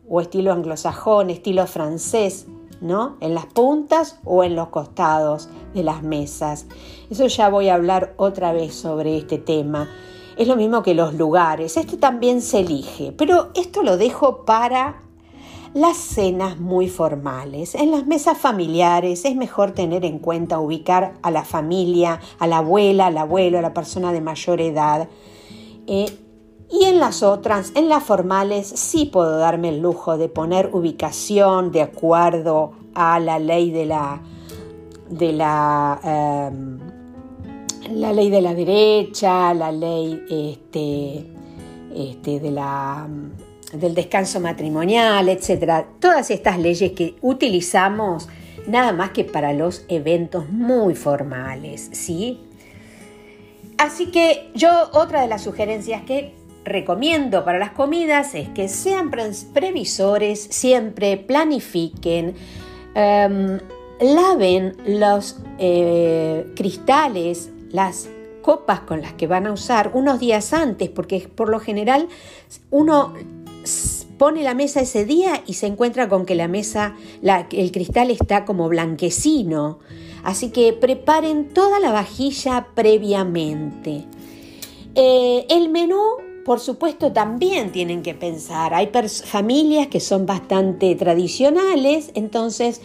o 0.08 0.20
estilo 0.20 0.52
anglosajón, 0.52 1.30
estilo 1.30 1.68
francés, 1.68 2.48
¿no? 2.82 3.16
En 3.20 3.34
las 3.34 3.46
puntas 3.46 4.18
o 4.24 4.44
en 4.44 4.54
los 4.54 4.68
costados 4.68 5.48
de 5.72 5.82
las 5.82 6.02
mesas. 6.02 6.66
Eso 7.10 7.26
ya 7.26 7.48
voy 7.48 7.68
a 7.68 7.74
hablar 7.74 8.14
otra 8.16 8.52
vez 8.52 8.74
sobre 8.74 9.16
este 9.16 9.38
tema. 9.38 9.88
Es 10.36 10.48
lo 10.48 10.56
mismo 10.56 10.82
que 10.82 10.94
los 10.94 11.14
lugares. 11.14 11.76
Esto 11.76 11.98
también 11.98 12.42
se 12.42 12.60
elige, 12.60 13.12
pero 13.12 13.50
esto 13.54 13.82
lo 13.82 13.96
dejo 13.96 14.44
para 14.44 15.02
las 15.74 15.96
cenas 15.96 16.58
muy 16.58 16.88
formales. 16.88 17.74
En 17.74 17.90
las 17.90 18.06
mesas 18.06 18.36
familiares 18.36 19.24
es 19.24 19.36
mejor 19.36 19.72
tener 19.72 20.04
en 20.04 20.18
cuenta 20.18 20.58
ubicar 20.58 21.14
a 21.22 21.30
la 21.30 21.44
familia, 21.44 22.20
a 22.38 22.46
la 22.46 22.58
abuela, 22.58 23.06
al 23.06 23.16
abuelo, 23.16 23.58
a 23.58 23.62
la 23.62 23.72
persona 23.72 24.12
de 24.12 24.20
mayor 24.20 24.60
edad. 24.60 25.08
Eh, 25.86 26.06
y 26.72 26.86
en 26.86 26.98
las 26.98 27.22
otras, 27.22 27.72
en 27.74 27.90
las 27.90 28.02
formales, 28.02 28.66
sí 28.66 29.04
puedo 29.04 29.36
darme 29.36 29.68
el 29.68 29.80
lujo 29.80 30.16
de 30.16 30.30
poner 30.30 30.70
ubicación 30.72 31.70
de 31.70 31.82
acuerdo 31.82 32.72
a 32.94 33.20
la 33.20 33.38
ley 33.38 33.70
de 33.70 33.84
la, 33.84 34.22
de 35.10 35.32
la, 35.34 36.00
em, 36.02 36.78
la 37.90 38.14
ley 38.14 38.30
de 38.30 38.40
la 38.40 38.54
derecha, 38.54 39.52
la 39.52 39.70
ley 39.70 40.24
este, 40.30 41.26
este, 41.94 42.40
de 42.40 42.50
la, 42.50 43.06
del 43.74 43.94
descanso 43.94 44.40
matrimonial, 44.40 45.28
etc. 45.28 45.84
Todas 46.00 46.30
estas 46.30 46.58
leyes 46.58 46.92
que 46.92 47.16
utilizamos 47.20 48.30
nada 48.66 48.94
más 48.94 49.10
que 49.10 49.24
para 49.24 49.52
los 49.52 49.84
eventos 49.88 50.48
muy 50.48 50.94
formales, 50.94 51.90
¿sí? 51.92 52.40
Así 53.76 54.10
que 54.10 54.50
yo, 54.54 54.70
otra 54.92 55.20
de 55.20 55.28
las 55.28 55.42
sugerencias 55.42 56.02
que 56.04 56.40
recomiendo 56.64 57.44
para 57.44 57.58
las 57.58 57.72
comidas 57.72 58.34
es 58.34 58.48
que 58.50 58.68
sean 58.68 59.10
previsores, 59.52 60.46
siempre 60.50 61.16
planifiquen, 61.16 62.34
em, 62.94 63.58
laven 64.00 64.76
los 64.86 65.38
eh, 65.58 66.46
cristales, 66.56 67.50
las 67.70 68.08
copas 68.42 68.80
con 68.80 69.00
las 69.00 69.12
que 69.14 69.26
van 69.26 69.46
a 69.46 69.52
usar 69.52 69.92
unos 69.94 70.18
días 70.20 70.52
antes, 70.52 70.88
porque 70.88 71.28
por 71.34 71.48
lo 71.48 71.60
general 71.60 72.08
uno 72.70 73.14
pone 74.18 74.42
la 74.42 74.54
mesa 74.54 74.80
ese 74.80 75.04
día 75.04 75.42
y 75.46 75.54
se 75.54 75.66
encuentra 75.66 76.08
con 76.08 76.26
que 76.26 76.34
la 76.34 76.48
mesa, 76.48 76.96
el 77.50 77.72
cristal 77.72 78.10
está 78.10 78.44
como 78.44 78.68
blanquecino. 78.68 79.78
Así 80.24 80.50
que 80.50 80.72
preparen 80.72 81.48
toda 81.48 81.80
la 81.80 81.90
vajilla 81.90 82.68
previamente. 82.74 84.04
Eh, 84.94 85.46
el 85.48 85.70
menú 85.70 86.00
por 86.44 86.60
supuesto, 86.60 87.12
también 87.12 87.72
tienen 87.72 88.02
que 88.02 88.14
pensar, 88.14 88.74
hay 88.74 88.90
familias 89.24 89.86
que 89.86 90.00
son 90.00 90.26
bastante 90.26 90.94
tradicionales, 90.94 92.10
entonces 92.14 92.80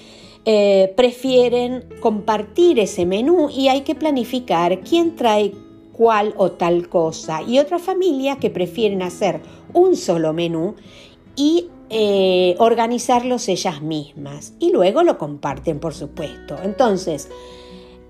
eh, 0.46 0.94
prefieren 0.96 1.86
compartir 2.00 2.80
ese 2.80 3.06
menú 3.06 3.50
y 3.50 3.68
hay 3.68 3.82
que 3.82 3.96
planificar 3.96 4.80
quién 4.82 5.16
trae 5.16 5.54
cuál 5.92 6.34
o 6.38 6.52
tal 6.52 6.88
cosa. 6.88 7.42
Y 7.42 7.60
otras 7.60 7.82
familias 7.82 8.38
que 8.38 8.50
prefieren 8.50 9.02
hacer 9.02 9.42
un 9.74 9.96
solo 9.96 10.32
menú 10.32 10.76
y 11.36 11.68
eh, 11.90 12.56
organizarlos 12.60 13.50
ellas 13.50 13.82
mismas. 13.82 14.54
Y 14.60 14.72
luego 14.72 15.04
lo 15.04 15.18
comparten, 15.18 15.80
por 15.80 15.94
supuesto. 15.94 16.56
Entonces, 16.64 17.30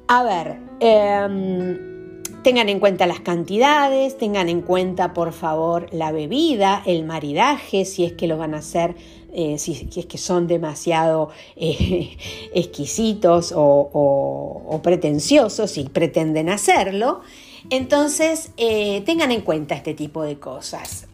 a 0.08 0.24
ver, 0.24 0.60
em, 0.80 1.97
Tengan 2.44 2.70
en 2.70 2.80
cuenta 2.80 3.06
las 3.08 3.20
cantidades, 3.20 4.18
tengan 4.18 4.50
en 4.50 4.62
cuenta 4.62 5.14
por 5.14 5.34
favor 5.34 5.88
la 5.92 6.12
bebida, 6.12 6.82
el 6.86 7.04
maridaje, 7.04 7.86
si 7.86 8.06
es 8.06 8.14
que 8.14 8.28
lo 8.28 8.38
van 8.38 8.54
a 8.54 8.60
hacer, 8.60 8.96
eh, 9.34 9.58
si, 9.58 9.88
es 9.96 10.06
que 10.06 10.18
son 10.18 10.48
demasiado 10.48 11.30
eh, 11.56 12.18
exquisitos 12.54 13.54
o, 13.56 14.80
pretenciosos 14.84 15.78
y 15.78 15.84
pretenden 15.90 16.50
hacerlo. 16.50 17.22
Entonces, 17.70 18.52
eh, 18.58 19.02
tengan 19.06 19.32
en 19.32 19.42
cuenta 19.42 19.76
este 19.76 19.94
tipo 19.94 20.24
de 20.24 20.40
cosas. 20.40 21.08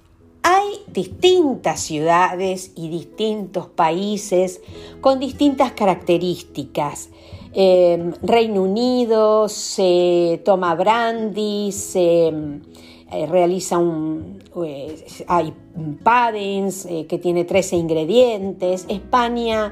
Hay 0.43 0.67
distintas 0.87 1.79
ciudades 1.79 2.71
y 2.75 2.89
distintos 2.89 3.67
países 3.67 4.61
con 5.01 5.19
distintas 5.19 5.71
características. 5.71 7.09
Em, 7.55 8.11
Reino 8.23 8.63
Unido 8.63 9.47
se 9.47 10.41
toma 10.43 10.73
brandy, 10.73 11.71
se 11.71 12.27
eh, 12.27 13.27
realiza 13.27 13.77
un, 13.77 14.39
eh, 14.65 15.05
hay 15.27 15.53
puddings 16.03 16.87
eh, 16.87 17.05
que 17.07 17.19
tiene 17.19 17.45
13 17.45 17.75
ingredientes. 17.75 18.85
España 18.89 19.71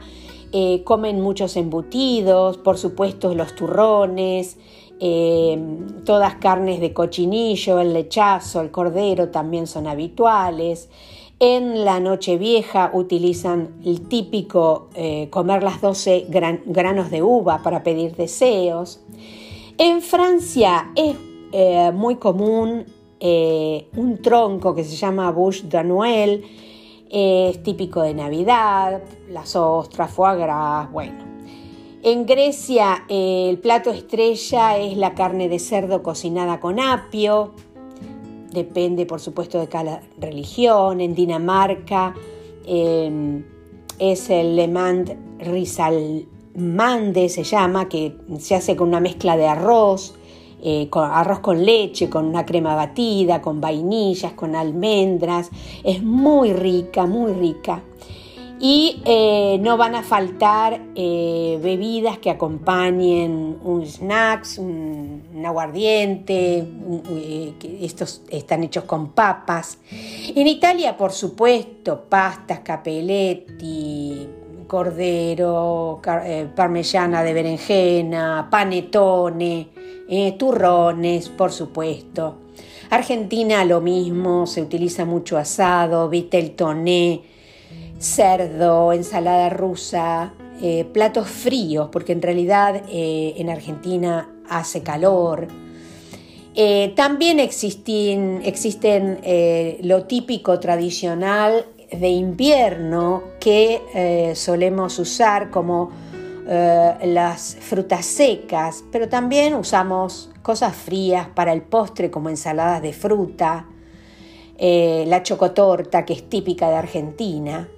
comen 0.84 1.22
muchos 1.22 1.56
embutidos, 1.56 2.58
por 2.58 2.78
supuesto 2.78 3.34
los 3.34 3.56
turrones, 3.56 4.58
em, 5.00 6.04
todas 6.04 6.36
carnes 6.36 6.82
de 6.82 6.94
cochinillo, 6.94 7.80
el 7.80 7.94
lechazo, 7.94 8.60
el 8.60 8.70
cordero 8.70 9.30
también 9.30 9.66
son 9.66 9.88
habituales. 9.88 10.90
En 11.44 11.86
la 11.86 12.00
Nochevieja 12.00 12.92
utilizan 12.94 13.82
el 13.84 14.08
típico 14.08 14.90
eh, 14.94 15.28
comer 15.32 15.64
las 15.64 15.82
12 15.82 16.28
granos 16.30 17.10
de 17.10 17.24
uva 17.24 17.64
para 17.64 17.82
pedir 17.82 18.16
deseos. 18.16 19.02
En 19.80 20.04
Francia 20.04 20.92
es 20.96 21.16
eh, 21.52 21.92
muy 21.96 22.18
común 22.18 22.86
eh, 23.20 23.88
un 23.96 24.22
tronco 24.22 24.76
que 24.76 24.84
se 24.84 24.96
llama 24.96 25.32
bouche 25.32 25.64
de 25.64 25.84
Noël, 25.84 26.44
es 27.10 27.64
típico 27.64 28.04
de 28.04 28.14
Navidad, 28.14 29.02
las 29.28 29.56
ostras, 29.56 30.12
foie 30.12 30.38
gras, 30.38 30.92
bueno. 30.92 31.26
En 32.04 32.28
Grecia 32.28 33.06
el 33.10 33.58
plato 33.58 33.90
estrella 33.90 34.78
es 34.78 34.96
la 34.96 35.16
carne 35.16 35.50
de 35.50 35.58
cerdo 35.58 36.04
cocinada 36.04 36.60
con 36.60 36.80
apio 36.80 37.54
depende 38.52 39.06
por 39.06 39.20
supuesto 39.20 39.60
de 39.60 39.68
cada 39.68 40.02
religión. 40.20 41.02
En 41.02 41.16
Dinamarca 41.16 42.14
em, 42.66 43.44
es 43.98 44.30
el 44.30 44.56
Lemand 44.56 45.16
Risalmande, 45.40 47.30
se 47.30 47.44
llama, 47.44 47.90
que 47.90 48.16
se 48.40 48.56
hace 48.56 48.76
con 48.76 48.90
una 48.90 49.00
mezcla 49.00 49.38
de 49.38 49.48
arroz, 49.48 50.16
eh, 50.64 50.88
con 50.90 51.10
arroz 51.10 51.40
con 51.40 51.66
leche, 51.66 52.10
con 52.10 52.26
una 52.26 52.46
crema 52.46 52.76
batida, 52.76 53.42
con 53.42 53.60
vainillas, 53.60 54.34
con 54.34 54.56
almendras. 54.56 55.50
Es 55.84 56.04
muy 56.04 56.54
rica, 56.54 57.06
muy 57.06 57.34
rica 57.34 57.82
y 58.64 59.02
eh, 59.06 59.58
no 59.60 59.76
van 59.76 59.96
a 59.96 60.04
faltar 60.04 60.80
eh, 60.94 61.60
bebidas 61.64 62.20
que 62.20 62.30
acompañen 62.30 63.58
un 63.64 63.84
snacks, 63.84 64.60
un, 64.60 65.24
aguardiente, 65.44 66.64
eh, 67.10 67.54
estos 67.82 68.22
están 68.30 68.64
hechos 68.64 68.84
con 68.84 69.14
papas. 69.14 69.80
En 70.36 70.46
Italia, 70.46 70.96
por 70.96 71.12
supuesto, 71.12 72.06
pastas, 72.08 72.60
capelletti, 72.60 74.30
cordero, 74.68 76.00
parmellana 76.56 77.24
de 77.24 77.34
berenjena, 77.34 78.48
panetone, 78.52 79.70
turrones, 80.38 81.30
por 81.30 81.52
supuesto. 81.52 82.36
Argentina 82.92 83.66
lo 83.66 83.82
mismo, 83.82 84.46
se 84.46 84.62
utiliza 84.62 85.04
mucho 85.04 85.40
asado, 85.40 86.08
vitel 86.10 86.52
toné, 86.52 87.24
cerdo, 88.02 88.94
ensalada 88.94 89.50
rusa, 89.50 90.34
eh, 90.62 90.86
platos 90.92 91.28
fríos, 91.28 91.90
porque 91.92 92.12
en 92.14 92.22
realidad 92.22 92.84
eh, 92.90 93.36
en 93.38 93.50
Argentina 93.50 94.30
hace 94.50 94.82
calor. 94.82 95.48
Eh, 96.54 96.94
también 96.96 97.40
existen, 97.40 98.42
existen 98.44 99.20
lo 99.84 100.04
típico 100.04 100.60
tradicional 100.60 101.66
de 101.92 102.10
invierno 102.10 103.24
que 103.40 104.34
solemos 104.36 105.00
usar 105.00 105.50
como 105.50 105.92
las 106.46 107.56
frutas 107.60 108.06
secas, 108.06 108.84
pero 108.92 109.08
también 109.08 109.54
usamos 109.54 110.30
cosas 110.42 110.76
frías 110.76 111.28
para 111.34 111.54
el 111.54 111.62
postre 111.62 112.12
como 112.12 112.30
ensaladas 112.30 112.82
de 112.82 112.92
fruta, 112.92 113.66
la 114.60 115.24
chocotorta 115.24 116.04
que 116.04 116.14
es 116.14 116.30
típica 116.30 116.70
de 116.70 116.76
Argentina. 116.76 117.70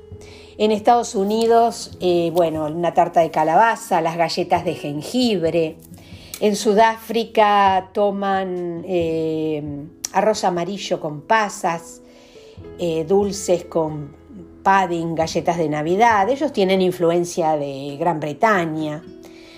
En 0.58 0.72
Estados 0.72 1.16
Unidos, 1.16 1.98
bueno, 2.34 2.66
una 2.66 2.94
tarta 2.94 3.22
de 3.22 3.32
calabaza, 3.32 4.02
las 4.02 4.18
galletas 4.18 4.66
de 4.66 4.76
jengibre. 4.76 5.78
En 6.40 6.56
Sudáfrica 6.56 7.90
toman 7.94 8.84
arroz 10.14 10.44
amarillo 10.44 11.00
con 11.00 11.22
pasas, 11.22 12.02
eh, 12.80 13.04
dulces 13.06 13.66
con 13.66 14.16
pudding, 14.64 15.16
galletas 15.16 15.58
de 15.58 15.68
Navidad. 15.68 16.30
Ellos 16.30 16.54
tienen 16.54 16.82
influencia 16.82 17.58
de 17.58 17.98
Gran 18.00 18.20
Bretaña. 18.20 19.04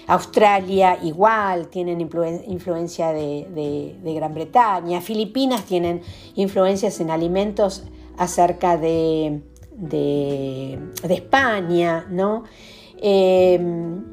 Australia 0.08 0.98
igual 1.04 1.68
tienen 1.68 2.02
influencia 2.02 3.12
de, 3.12 3.98
Gran 4.04 4.34
Bretaña. 4.34 5.02
Filipinas 5.02 5.66
tienen 5.66 6.02
influencias 6.36 7.00
en 7.00 7.12
alimentos 7.12 7.84
acerca 8.18 8.78
de, 8.78 9.42
España, 11.10 12.08
¿no? 12.10 12.44
Em, 12.98 14.04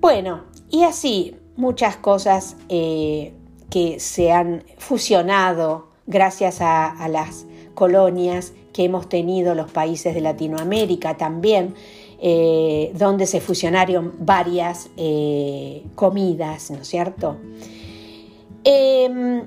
bueno, 0.00 0.44
y 0.70 0.82
así 0.82 1.36
muchas 1.56 1.96
cosas 1.96 2.56
eh, 2.68 3.32
que 3.70 3.98
se 4.00 4.32
han 4.32 4.64
fusionado 4.78 5.88
gracias 6.06 6.58
a, 6.60 7.08
las 7.08 7.46
colonias 7.74 8.52
que 8.72 8.84
hemos 8.84 9.08
tenido 9.08 9.54
los 9.54 9.70
países 9.70 10.14
de 10.14 10.20
Latinoamérica 10.20 11.16
también, 11.16 11.74
eh, 12.20 12.92
donde 12.94 13.26
se 13.26 13.40
fusionaron 13.40 14.14
varias 14.20 14.88
eh, 14.96 15.84
comidas, 15.94 16.70
¿no 16.70 16.78
es 16.78 16.88
cierto? 16.88 17.36
Em, 18.64 19.42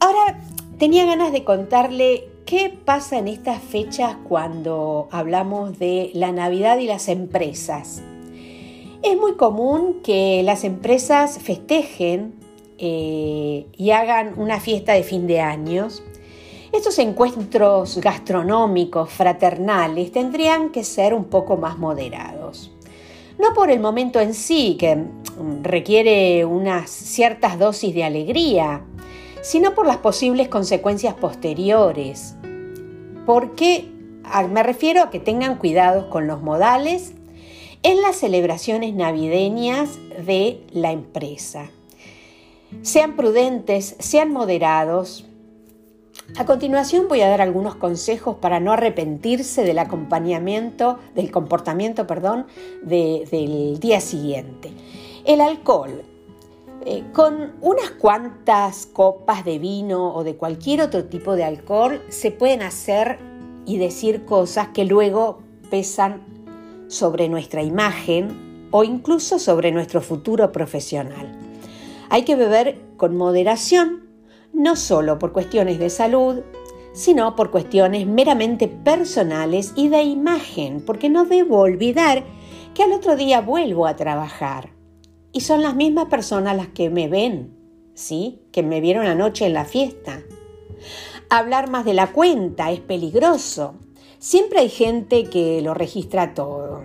ahora 0.00 0.40
tenía 0.78 1.06
ganas 1.06 1.32
de 1.32 1.44
contarle 1.44 2.31
qué 2.52 2.68
pasa 2.68 3.16
en 3.16 3.28
estas 3.28 3.62
fechas 3.62 4.14
cuando 4.28 5.08
hablamos 5.10 5.78
de 5.78 6.10
la 6.12 6.32
Navidad 6.32 6.76
y 6.76 6.86
las 6.86 7.08
empresas. 7.08 8.02
Es 9.02 9.16
muy 9.16 9.36
común 9.36 10.02
que 10.04 10.42
las 10.44 10.62
empresas 10.62 11.38
festejen 11.38 12.34
eh, 12.76 13.68
y 13.74 13.90
hagan 13.92 14.34
una 14.36 14.60
fiesta 14.60 14.92
de 14.92 15.02
fin 15.02 15.26
de 15.26 15.40
años, 15.40 16.02
estos 16.72 16.98
encuentros 16.98 17.96
gastronómicos, 17.96 19.08
fraternales, 19.08 20.12
tendrían 20.12 20.72
que 20.72 20.84
ser 20.84 21.14
un 21.14 21.24
poco 21.24 21.56
más 21.56 21.78
moderados. 21.78 22.70
No 23.38 23.54
por 23.54 23.70
el 23.70 23.80
momento 23.80 24.20
en 24.20 24.34
sí, 24.34 24.76
que 24.78 25.02
requiere 25.62 26.44
unas 26.44 26.90
ciertas 26.90 27.58
dosis 27.58 27.94
de 27.94 28.04
alegría, 28.04 28.84
sino 29.42 29.74
por 29.74 29.86
las 29.86 29.98
posibles 29.98 30.48
consecuencias 30.48 31.14
posteriores. 31.14 32.36
Porque 33.26 33.90
me 34.50 34.62
refiero 34.62 35.02
a 35.02 35.10
que 35.10 35.20
tengan 35.20 35.58
cuidado 35.58 36.08
con 36.08 36.26
los 36.26 36.40
modales 36.40 37.12
en 37.82 38.00
las 38.00 38.16
celebraciones 38.16 38.94
navideñas 38.94 39.98
de 40.24 40.64
la 40.70 40.92
empresa. 40.92 41.70
Sean 42.80 43.16
prudentes, 43.16 43.96
sean 43.98 44.32
moderados. 44.32 45.26
A 46.36 46.46
continuación 46.46 47.08
voy 47.08 47.20
a 47.20 47.28
dar 47.28 47.40
algunos 47.40 47.74
consejos 47.74 48.36
para 48.36 48.60
no 48.60 48.72
arrepentirse 48.72 49.64
del 49.64 49.80
acompañamiento, 49.80 50.98
del 51.14 51.30
comportamiento, 51.30 52.06
perdón, 52.06 52.46
del 52.82 53.78
día 53.80 54.00
siguiente. 54.00 54.70
El 55.24 55.40
alcohol. 55.40 56.04
Eh, 56.84 57.04
con 57.12 57.52
unas 57.60 57.90
cuantas 57.92 58.86
copas 58.86 59.44
de 59.44 59.60
vino 59.60 60.12
o 60.14 60.24
de 60.24 60.34
cualquier 60.34 60.80
otro 60.80 61.04
tipo 61.04 61.36
de 61.36 61.44
alcohol 61.44 62.02
se 62.08 62.32
pueden 62.32 62.62
hacer 62.62 63.20
y 63.66 63.78
decir 63.78 64.24
cosas 64.24 64.68
que 64.68 64.84
luego 64.84 65.42
pesan 65.70 66.22
sobre 66.88 67.28
nuestra 67.28 67.62
imagen 67.62 68.68
o 68.72 68.82
incluso 68.82 69.38
sobre 69.38 69.70
nuestro 69.70 70.00
futuro 70.00 70.50
profesional. 70.50 71.30
Hay 72.10 72.24
que 72.24 72.34
beber 72.34 72.80
con 72.96 73.16
moderación, 73.16 74.08
no 74.52 74.74
solo 74.74 75.20
por 75.20 75.32
cuestiones 75.32 75.78
de 75.78 75.88
salud, 75.88 76.40
sino 76.92 77.36
por 77.36 77.52
cuestiones 77.52 78.08
meramente 78.08 78.66
personales 78.66 79.72
y 79.76 79.88
de 79.88 80.02
imagen, 80.02 80.82
porque 80.84 81.08
no 81.08 81.26
debo 81.26 81.60
olvidar 81.60 82.24
que 82.74 82.82
al 82.82 82.92
otro 82.92 83.14
día 83.14 83.40
vuelvo 83.40 83.86
a 83.86 83.94
trabajar. 83.94 84.71
Y 85.32 85.40
son 85.40 85.62
las 85.62 85.74
mismas 85.74 86.06
personas 86.06 86.56
las 86.56 86.68
que 86.68 86.90
me 86.90 87.08
ven, 87.08 87.56
¿sí? 87.94 88.40
Que 88.52 88.62
me 88.62 88.80
vieron 88.80 89.06
anoche 89.06 89.46
en 89.46 89.54
la 89.54 89.64
fiesta. 89.64 90.22
Hablar 91.30 91.70
más 91.70 91.84
de 91.84 91.94
la 91.94 92.12
cuenta 92.12 92.70
es 92.70 92.80
peligroso. 92.80 93.74
Siempre 94.18 94.60
hay 94.60 94.68
gente 94.68 95.24
que 95.24 95.62
lo 95.62 95.72
registra 95.72 96.34
todo. 96.34 96.82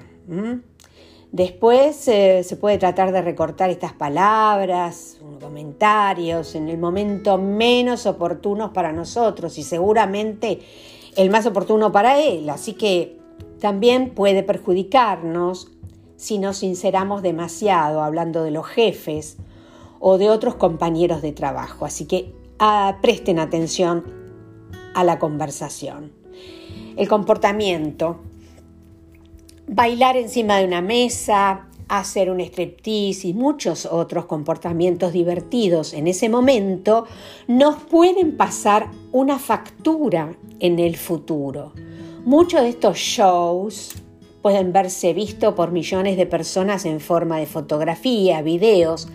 Después 1.31 2.07
eh, 2.07 2.43
se 2.43 2.55
puede 2.55 2.77
tratar 2.77 3.11
de 3.11 3.21
recortar 3.21 3.69
estas 3.69 3.91
palabras, 3.91 5.17
comentarios 5.41 6.55
en 6.55 6.69
el 6.69 6.77
momento 6.77 7.37
menos 7.37 8.05
oportuno 8.05 8.71
para 8.71 8.93
nosotros 8.93 9.57
y 9.57 9.63
seguramente 9.63 10.59
el 11.17 11.29
más 11.29 11.45
oportuno 11.45 11.91
para 11.91 12.21
él. 12.21 12.49
Así 12.49 12.73
que 12.73 13.19
también 13.59 14.11
puede 14.11 14.41
perjudicarnos 14.43 15.76
si 16.17 16.39
nos 16.39 16.57
sinceramos 16.57 17.21
demasiado 17.21 18.01
hablando 18.01 18.43
de 18.43 18.51
los 18.51 18.67
jefes 18.67 19.37
o 19.99 20.17
de 20.17 20.29
otros 20.29 20.55
compañeros 20.55 21.21
de 21.21 21.31
trabajo. 21.31 21.85
Así 21.85 22.05
que 22.05 22.33
ah, 22.59 22.97
presten 23.01 23.39
atención 23.39 24.03
a 24.93 25.03
la 25.03 25.19
conversación. 25.19 26.11
El 26.97 27.07
comportamiento 27.07 28.19
bailar 29.67 30.17
encima 30.17 30.57
de 30.57 30.65
una 30.65 30.81
mesa, 30.81 31.67
hacer 31.87 32.29
un 32.29 32.39
striptease 32.39 33.27
y 33.29 33.33
muchos 33.33 33.85
otros 33.85 34.25
comportamientos 34.25 35.13
divertidos 35.13 35.93
en 35.93 36.07
ese 36.07 36.29
momento 36.29 37.05
nos 37.47 37.75
pueden 37.83 38.35
pasar 38.35 38.89
una 39.11 39.39
factura 39.39 40.35
en 40.59 40.79
el 40.79 40.97
futuro. 40.97 41.73
Muchos 42.25 42.61
de 42.61 42.69
estos 42.69 42.97
shows 42.97 43.93
pueden 44.47 44.71
verse 44.71 45.11
vistos 45.11 45.55
por 45.55 45.71
millones 45.71 46.15
de 46.15 46.25
personas 46.25 46.85
en 46.85 47.01
forma 47.01 47.37
de 47.37 47.45
fotografía, 47.45 48.41
videos, 48.41 49.09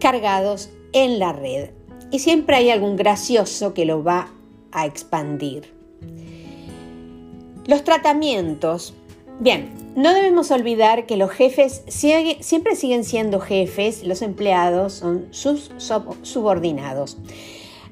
cargados 0.00 0.70
en 0.94 1.18
la 1.18 1.34
red. 1.34 1.68
Y 2.10 2.20
siempre 2.20 2.56
hay 2.56 2.70
algún 2.70 2.96
gracioso 2.96 3.74
que 3.74 3.84
lo 3.84 4.02
va 4.02 4.32
a 4.72 4.86
expandir. 4.86 5.74
Los 7.66 7.84
tratamientos 7.84 8.94
Bien, 9.38 9.92
no 9.96 10.14
debemos 10.14 10.50
olvidar 10.50 11.04
que 11.04 11.18
los 11.18 11.30
jefes 11.30 11.82
siempre 11.88 12.74
siguen 12.74 13.04
siendo 13.04 13.40
jefes, 13.40 14.02
los 14.02 14.22
empleados 14.22 14.94
son 14.94 15.26
sus 15.30 15.72
subordinados. 16.22 17.18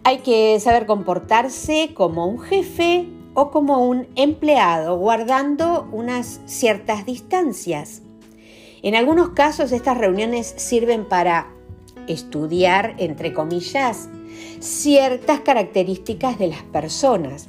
Hay 0.04 0.20
que 0.20 0.58
saber 0.58 0.86
comportarse 0.86 1.90
como 1.92 2.26
un 2.26 2.38
jefe 2.40 3.08
o 3.34 3.50
como 3.50 3.86
un 3.86 4.08
empleado, 4.16 4.96
guardando 4.96 5.88
unas 5.92 6.40
ciertas 6.46 7.06
distancias. 7.06 8.02
En 8.82 8.94
algunos 8.94 9.30
casos 9.30 9.72
estas 9.72 9.96
reuniones 9.96 10.54
sirven 10.56 11.08
para 11.08 11.48
estudiar, 12.08 12.94
entre 12.98 13.32
comillas, 13.32 14.08
ciertas 14.60 15.40
características 15.40 16.38
de 16.38 16.48
las 16.48 16.62
personas. 16.62 17.48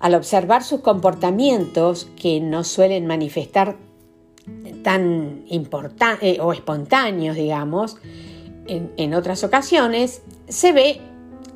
Al 0.00 0.14
observar 0.14 0.62
sus 0.62 0.80
comportamientos 0.80 2.08
que 2.20 2.40
no 2.40 2.64
suelen 2.64 3.06
manifestar 3.06 3.76
tan 4.82 5.44
importantes 5.48 6.36
eh, 6.36 6.40
o 6.40 6.52
espontáneos, 6.52 7.36
digamos, 7.36 7.96
en, 8.66 8.92
en 8.96 9.14
otras 9.14 9.44
ocasiones, 9.44 10.22
se 10.48 10.72
ve 10.72 11.00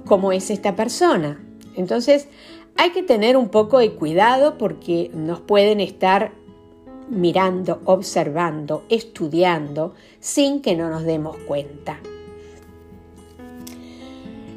cómo 0.07 0.33
es 0.33 0.51
esta 0.51 0.77
persona. 0.77 1.41
Entonces, 1.77 2.29
hay 2.77 2.91
que 2.91 3.03
tener 3.03 3.37
un 3.37 3.49
poco 3.49 3.79
de 3.79 3.93
cuidado 3.93 4.59
porque 4.59 5.11
nos 5.15 5.41
pueden 5.41 5.81
estar 5.81 6.33
mirando, 7.09 7.81
observando, 7.85 8.85
estudiando, 8.89 9.95
sin 10.21 10.63
que 10.63 10.77
no 10.77 10.89
nos 10.91 11.05
demos 11.05 11.37
cuenta. 11.47 12.01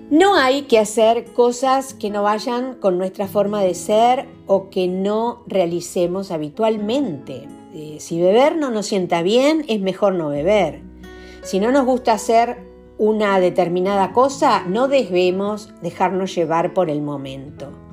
No 0.10 0.36
hay 0.36 0.63
que 0.63 0.78
hacer 0.78 1.34
cosas 1.34 1.93
que 1.93 2.12
no 2.12 2.23
vayan 2.23 2.75
con 2.75 2.97
nuestra 2.97 3.28
forma 3.28 3.62
de 3.62 3.73
ser 3.73 4.28
o 4.45 4.69
que 4.69 4.88
no 4.88 5.43
realicemos 5.47 6.32
habitualmente. 6.32 7.47
Eh, 7.73 7.97
si 7.99 8.21
beber 8.21 8.56
no 8.56 8.69
nos 8.69 8.86
sienta 8.86 9.23
bien, 9.23 9.65
es 9.67 9.82
mejor 9.82 10.13
no 10.13 10.30
beber. 10.30 10.82
Si 11.41 11.60
no 11.60 11.71
nos 11.71 11.86
gusta 11.86 12.13
hacer 12.13 12.58
una 12.97 13.39
determinada 13.39 14.13
cosa, 14.13 14.63
no 14.67 14.88
debemos 14.88 15.73
dejarnos 15.82 16.34
llevar 16.34 16.73
por 16.73 16.89
el 16.89 17.01
momento. 17.01 17.85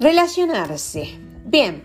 Relacionarse. 0.00 1.08
Bien, 1.44 1.84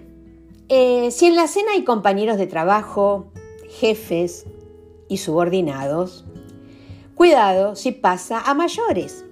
eh, 0.67 1.11
si 1.11 1.27
en 1.27 1.35
la 1.35 1.47
cena 1.47 1.73
hay 1.73 1.83
compañeros 1.83 2.37
de 2.37 2.47
trabajo, 2.47 3.31
jefes 3.69 4.47
y 5.07 5.17
subordinados, 5.17 6.25
cuidado 7.13 7.75
si 7.75 7.91
pasa 7.91 8.41
a 8.41 8.55
mayores. 8.55 9.25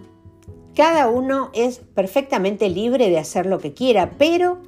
Cada 0.76 1.10
uno 1.10 1.50
es 1.54 1.80
perfectamente 1.80 2.70
libre 2.70 3.10
de 3.10 3.18
hacer 3.18 3.48
lo 3.48 3.58
que 3.58 3.74
quiera, 3.74 4.12
pero 4.20 4.60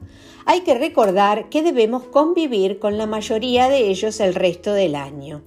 hay 0.45 0.61
que 0.61 0.73
recordar 0.73 1.49
que 1.49 1.61
debemos 1.61 2.03
convivir 2.05 2.79
con 2.79 2.97
la 2.97 3.05
mayoría 3.05 3.69
de 3.69 3.89
ellos 3.89 4.19
el 4.19 4.33
resto 4.33 4.73
del 4.73 4.95
año. 4.95 5.43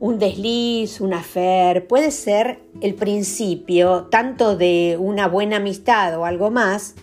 Un 0.00 0.18
desliz, 0.18 1.00
un 1.00 1.14
afer, 1.14 1.86
puede 1.86 2.10
ser 2.10 2.60
el 2.80 2.96
principio 2.96 4.08
tanto 4.10 4.56
de 4.56 4.96
una 4.98 5.28
buena 5.28 5.58
amistad 5.58 6.18
o 6.18 6.24
algo 6.24 6.50
más, 6.50 6.96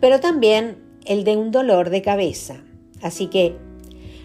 pero 0.00 0.20
también 0.20 0.78
el 1.04 1.24
de 1.24 1.36
un 1.36 1.50
dolor 1.50 1.90
de 1.90 2.02
cabeza. 2.02 2.62
Así 3.02 3.26
que 3.26 3.56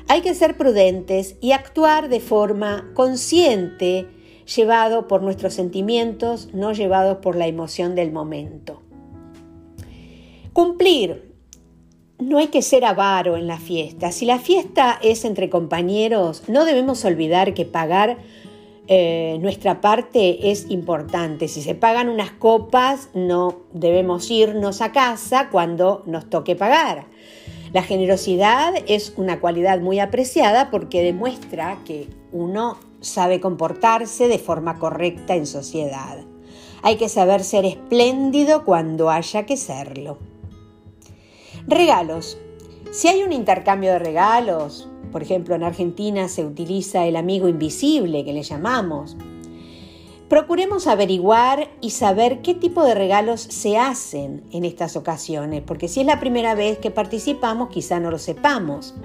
hay 0.07 0.21
que 0.21 0.33
ser 0.33 0.57
prudentes 0.57 1.35
y 1.41 1.51
actuar 1.51 2.09
de 2.09 2.19
forma 2.19 2.91
consciente, 2.93 4.07
llevado 4.55 5.07
por 5.07 5.23
nuestros 5.23 5.53
sentimientos, 5.53 6.49
no 6.53 6.73
llevados 6.73 7.17
por 7.17 7.35
la 7.35 7.47
emoción 7.47 7.95
del 7.95 8.11
momento. 8.11 8.81
Cumplir. 10.51 11.31
No 12.19 12.37
hay 12.37 12.47
que 12.47 12.61
ser 12.61 12.85
avaro 12.85 13.37
en 13.37 13.47
la 13.47 13.57
fiesta. 13.57 14.11
Si 14.11 14.25
la 14.25 14.39
fiesta 14.39 14.99
es 15.01 15.25
entre 15.25 15.49
compañeros, 15.49 16.43
no 16.47 16.63
debemos 16.63 17.03
olvidar 17.05 17.53
que 17.53 17.65
pagar 17.65 18.17
eh, 18.87 19.37
nuestra 19.39 19.79
parte 19.79 20.51
es 20.51 20.69
importante. 20.69 21.47
Si 21.47 21.61
se 21.61 21.73
pagan 21.73 22.09
unas 22.09 22.31
copas, 22.31 23.09
no 23.13 23.61
debemos 23.71 24.29
irnos 24.29 24.81
a 24.81 24.91
casa 24.91 25.49
cuando 25.49 26.03
nos 26.05 26.29
toque 26.29 26.55
pagar. 26.55 27.05
La 27.71 27.81
generosidad 27.81 28.73
es 28.87 29.13
una 29.15 29.39
cualidad 29.39 29.79
muy 29.79 29.99
apreciada 29.99 30.69
porque 30.69 31.01
demuestra 31.01 31.79
que 31.85 32.07
uno 32.31 32.77
sabe 32.99 33.39
comportarse 33.39 34.27
de 34.27 34.37
forma 34.37 34.77
correcta 34.79 35.35
en 35.35 35.47
sociedad. 35.47 36.17
Hay 36.81 36.97
que 36.97 37.09
saber 37.09 37.43
ser 37.43 37.65
espléndido 37.65 38.65
cuando 38.65 39.09
haya 39.09 39.45
que 39.45 39.55
serlo. 39.55 40.19
Regalos. 41.65 42.37
Si 42.91 43.07
hay 43.07 43.23
un 43.23 43.31
intercambio 43.31 43.93
de 43.93 43.99
regalos, 43.99 44.89
por 45.13 45.21
ejemplo, 45.21 45.53
en 45.53 45.63
Argentina 45.63 46.27
se 46.27 46.43
utiliza 46.43 47.05
el 47.05 47.15
amigo 47.15 47.47
invisible 47.47 48.25
que 48.25 48.33
le 48.33 48.41
llamamos. 48.41 49.15
Procuremos 50.27 50.87
averiguar 50.87 51.69
y 51.81 51.91
saber 51.91 52.41
qué 52.41 52.55
tipo 52.55 52.83
de 52.83 52.95
regalos 52.95 53.39
se 53.39 53.77
hacen 53.77 54.43
en 54.51 54.65
estas 54.65 54.95
ocasiones, 54.95 55.61
porque 55.61 55.87
si 55.87 55.99
es 55.99 56.07
la 56.07 56.19
primera 56.19 56.55
vez 56.55 56.79
que 56.79 56.89
participamos, 56.89 57.69
quizá 57.69 57.99
no 57.99 58.09
lo 58.09 58.17
sepamos. 58.17 58.95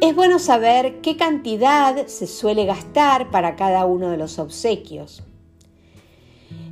Es 0.00 0.14
bueno 0.14 0.38
saber 0.38 1.00
qué 1.00 1.16
cantidad 1.16 2.06
se 2.06 2.28
suele 2.28 2.64
gastar 2.64 3.28
para 3.32 3.56
cada 3.56 3.84
uno 3.84 4.10
de 4.10 4.18
los 4.18 4.38
obsequios. 4.38 5.24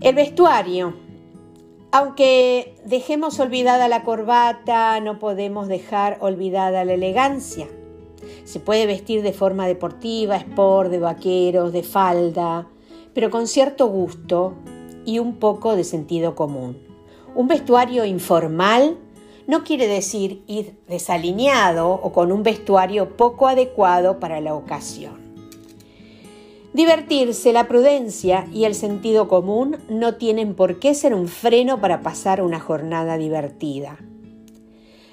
El 0.00 0.14
vestuario. 0.14 0.94
Aunque 1.90 2.76
dejemos 2.84 3.40
olvidada 3.40 3.88
la 3.88 4.04
corbata, 4.04 5.00
no 5.00 5.18
podemos 5.18 5.66
dejar 5.66 6.18
olvidada 6.20 6.84
la 6.84 6.92
elegancia. 6.92 7.66
Se 8.44 8.60
puede 8.60 8.86
vestir 8.86 9.22
de 9.22 9.32
forma 9.32 9.66
deportiva, 9.66 10.36
sport, 10.36 10.90
de 10.90 10.98
vaqueros, 10.98 11.72
de 11.72 11.82
falda, 11.82 12.68
pero 13.14 13.30
con 13.30 13.46
cierto 13.46 13.86
gusto 13.86 14.54
y 15.04 15.18
un 15.18 15.36
poco 15.36 15.76
de 15.76 15.84
sentido 15.84 16.34
común. 16.34 16.78
Un 17.34 17.48
vestuario 17.48 18.04
informal 18.04 18.96
no 19.46 19.64
quiere 19.64 19.86
decir 19.86 20.42
ir 20.46 20.78
desalineado 20.88 21.90
o 21.90 22.12
con 22.12 22.32
un 22.32 22.42
vestuario 22.42 23.16
poco 23.16 23.48
adecuado 23.48 24.18
para 24.20 24.40
la 24.40 24.54
ocasión. 24.54 25.22
Divertirse, 26.72 27.52
la 27.52 27.68
prudencia 27.68 28.48
y 28.52 28.64
el 28.64 28.74
sentido 28.74 29.28
común 29.28 29.76
no 29.88 30.16
tienen 30.16 30.54
por 30.54 30.80
qué 30.80 30.94
ser 30.94 31.14
un 31.14 31.28
freno 31.28 31.80
para 31.80 32.00
pasar 32.00 32.42
una 32.42 32.58
jornada 32.58 33.16
divertida. 33.16 33.98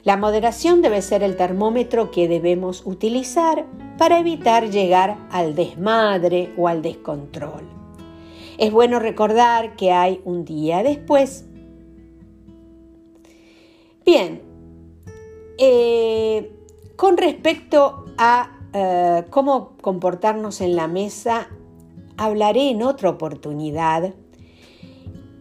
La 0.03 0.17
moderación 0.17 0.81
debe 0.81 1.01
ser 1.01 1.21
el 1.21 1.35
termómetro 1.35 2.09
que 2.09 2.27
debemos 2.27 2.83
utilizar 2.85 3.67
para 3.99 4.19
evitar 4.19 4.69
llegar 4.69 5.17
al 5.29 5.53
desmadre 5.53 6.51
o 6.57 6.67
al 6.67 6.81
descontrol. 6.81 7.61
Es 8.57 8.71
bueno 8.71 8.99
recordar 8.99 9.75
que 9.75 9.91
hay 9.91 10.21
un 10.25 10.43
día 10.43 10.81
después. 10.81 11.45
Bien, 14.03 14.41
eh, 15.59 16.51
con 16.95 17.17
respecto 17.17 18.05
a 18.17 18.57
eh, 18.73 19.25
cómo 19.29 19.77
comportarnos 19.81 20.61
en 20.61 20.75
la 20.75 20.87
mesa, 20.87 21.47
hablaré 22.17 22.71
en 22.71 22.81
otra 22.81 23.09
oportunidad. 23.11 24.15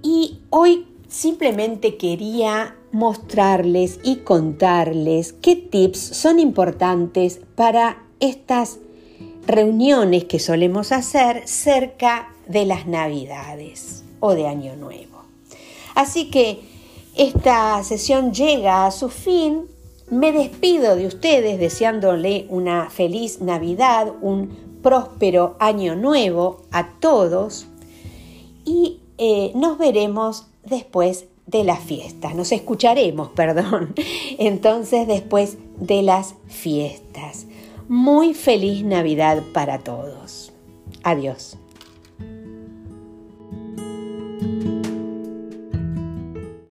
Y 0.02 0.42
hoy 0.50 0.86
simplemente 1.08 1.96
quería 1.96 2.76
mostrarles 2.92 4.00
y 4.02 4.16
contarles 4.16 5.32
qué 5.32 5.56
tips 5.56 5.98
son 5.98 6.38
importantes 6.38 7.40
para 7.54 8.02
estas 8.20 8.78
reuniones 9.46 10.24
que 10.24 10.38
solemos 10.38 10.92
hacer 10.92 11.46
cerca 11.46 12.34
de 12.46 12.66
las 12.66 12.86
Navidades 12.86 14.04
o 14.20 14.34
de 14.34 14.46
Año 14.46 14.76
Nuevo. 14.76 15.22
Así 15.94 16.30
que 16.30 16.60
esta 17.16 17.82
sesión 17.84 18.32
llega 18.32 18.86
a 18.86 18.90
su 18.90 19.08
fin. 19.08 19.66
Me 20.10 20.32
despido 20.32 20.96
de 20.96 21.06
ustedes 21.06 21.58
deseándole 21.58 22.46
una 22.48 22.90
feliz 22.90 23.40
Navidad, 23.40 24.12
un 24.20 24.70
próspero 24.82 25.56
año 25.58 25.94
nuevo 25.94 26.62
a 26.70 26.88
todos 27.00 27.66
y 28.64 29.00
eh, 29.18 29.52
nos 29.54 29.78
veremos 29.78 30.46
después 30.64 31.26
de 31.50 31.64
las 31.64 31.80
fiestas. 31.80 32.34
Nos 32.34 32.52
escucharemos, 32.52 33.28
perdón. 33.34 33.94
Entonces 34.38 35.06
después 35.06 35.58
de 35.78 36.02
las 36.02 36.34
fiestas. 36.48 37.46
Muy 37.88 38.34
feliz 38.34 38.84
Navidad 38.84 39.42
para 39.52 39.78
todos. 39.78 40.52
Adiós. 41.02 41.59